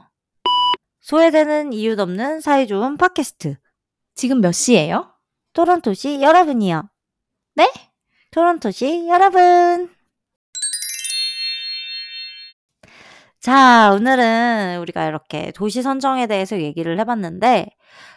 [1.01, 3.57] 소외되는 이유 없는 사이 좋은 팟캐스트.
[4.15, 5.11] 지금 몇 시예요?
[5.53, 6.89] 토론토시 여러분이요.
[7.55, 7.71] 네?
[8.31, 9.89] 토론토시 여러분.
[13.39, 17.67] 자, 오늘은 우리가 이렇게 도시 선정에 대해서 얘기를 해봤는데,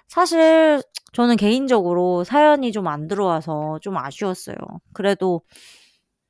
[0.07, 0.81] 사실
[1.13, 4.57] 저는 개인적으로 사연이 좀 안 들어와서 좀 아쉬웠어요.
[4.93, 5.43] 그래도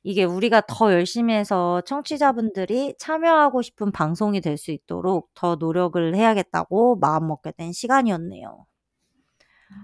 [0.07, 6.95] 이게 우리가 더 열심히 해서 청취자분들이 참여하고 싶은 방송이 될 수 있도록 더 노력을 해야겠다고
[6.97, 8.65] 마음먹게 된 시간이었네요.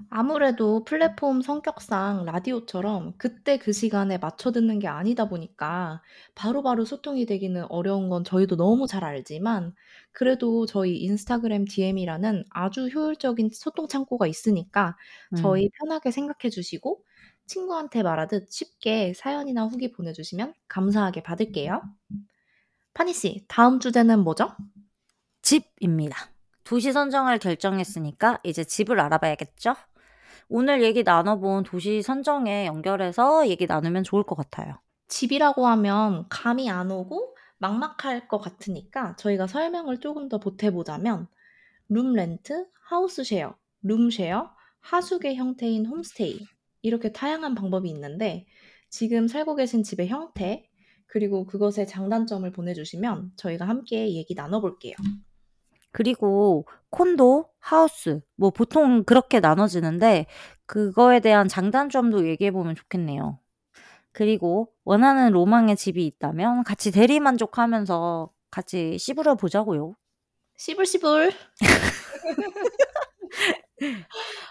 [0.09, 6.01] 아무래도 플랫폼 성격상 라디오처럼 그때 그 시간에 맞춰 듣는 게 아니다 보니까
[6.35, 9.73] 바로바로 소통이 되기는 어려운 건 저희도 너무 잘 알지만
[10.11, 14.95] 그래도 저희 인스타그램 DM이라는 아주 효율적인 소통 창구가 있으니까
[15.33, 15.35] 음.
[15.37, 17.03] 저희 편하게 생각해 주시고
[17.45, 21.81] 친구한테 말하듯 쉽게 사연이나 후기 보내주시면 감사하게 받을게요.
[22.93, 24.55] 파니 씨, 다음 주제는 뭐죠?
[25.41, 26.29] 집입니다.
[26.63, 29.75] 도시 선정을 결정했으니까 이제 집을 알아봐야겠죠?
[30.49, 34.79] 오늘 얘기 나눠본 도시 선정에 연결해서 얘기 나누면 좋을 것 같아요.
[35.07, 41.27] 집이라고 하면 감이 안 오고 막막할 것 같으니까 저희가 설명을 조금 더 보태보자면
[41.89, 46.39] 룸 렌트, 하우스 쉐어, 룸 쉐어, 하숙의 형태인 홈스테이
[46.83, 48.45] 이렇게 다양한 방법이 있는데
[48.89, 50.69] 지금 살고 계신 집의 형태
[51.07, 54.93] 그리고 그것의 장단점을 보내주시면 저희가 함께 얘기 나눠볼게요.
[55.91, 60.27] 그리고 콘도, 하우스, 뭐 보통 그렇게 나눠지는데
[60.65, 63.39] 그거에 대한 장단점도 얘기해보면 좋겠네요.
[64.11, 69.95] 그리고 원하는 로망의 집이 있다면 같이 대리만족하면서 같이 씹으려 보자고요.
[70.57, 71.31] 시불시불.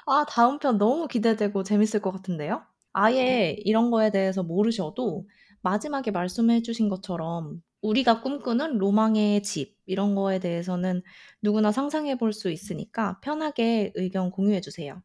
[0.07, 2.63] 아, 다음 편 너무 기대되고 재밌을 것 같은데요?
[2.93, 5.27] 아예 이런 거에 대해서 모르셔도
[5.63, 11.03] 마지막에 말씀해 주신 것처럼 우리가 꿈꾸는 로망의 집 이런 거에 대해서는
[11.43, 15.03] 누구나 상상해 볼 수 있으니까 편하게 의견 공유해 주세요.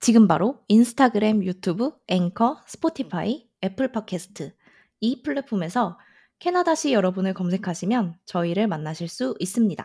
[0.00, 4.54] 지금 바로 인스타그램, 유튜브, 앵커, 스포티파이, 애플 팟캐스트
[5.00, 5.98] 이 플랫폼에서
[6.38, 9.84] 캐나다시 여러분을 검색하시면 저희를 만나실 수 있습니다.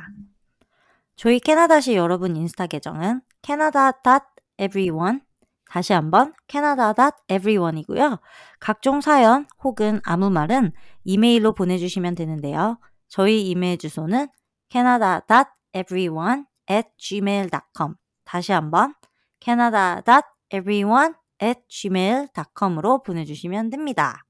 [1.15, 5.21] 저희 캐나다시 여러분 인스타 계정은 canada.everyone
[5.69, 8.19] 다시 한번 canada.everyone이고요.
[8.59, 10.71] 각종 사연 혹은 아무 말은
[11.03, 12.79] 이메일로 보내주시면 되는데요.
[13.07, 14.27] 저희 이메일 주소는
[14.69, 18.93] canada.everyone at gmail.com 다시 한번
[19.41, 24.23] canada.everyone at gmail.com으로 보내주시면 됩니다.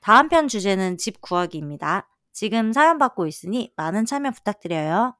[0.00, 2.08] 다음 편 주제는 집 구하기입니다.
[2.32, 5.16] 지금 사연 받고 있으니 많은 참여 부탁드려요.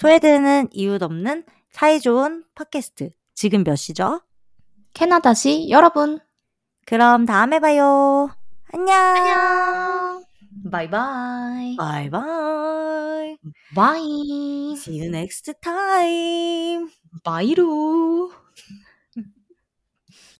[0.00, 3.10] 소외되는 이유 없는 사이 좋은 팟캐스트.
[3.34, 4.22] 지금 몇 시죠?
[4.94, 6.18] 캐나다시 여러분
[6.86, 8.30] 그럼 다음에 봐요.
[8.72, 8.96] 안녕.
[8.96, 10.24] 안녕
[10.72, 13.36] 바이바이 바이바이.
[13.74, 16.88] 바이 See you next time.
[17.22, 18.32] 바이루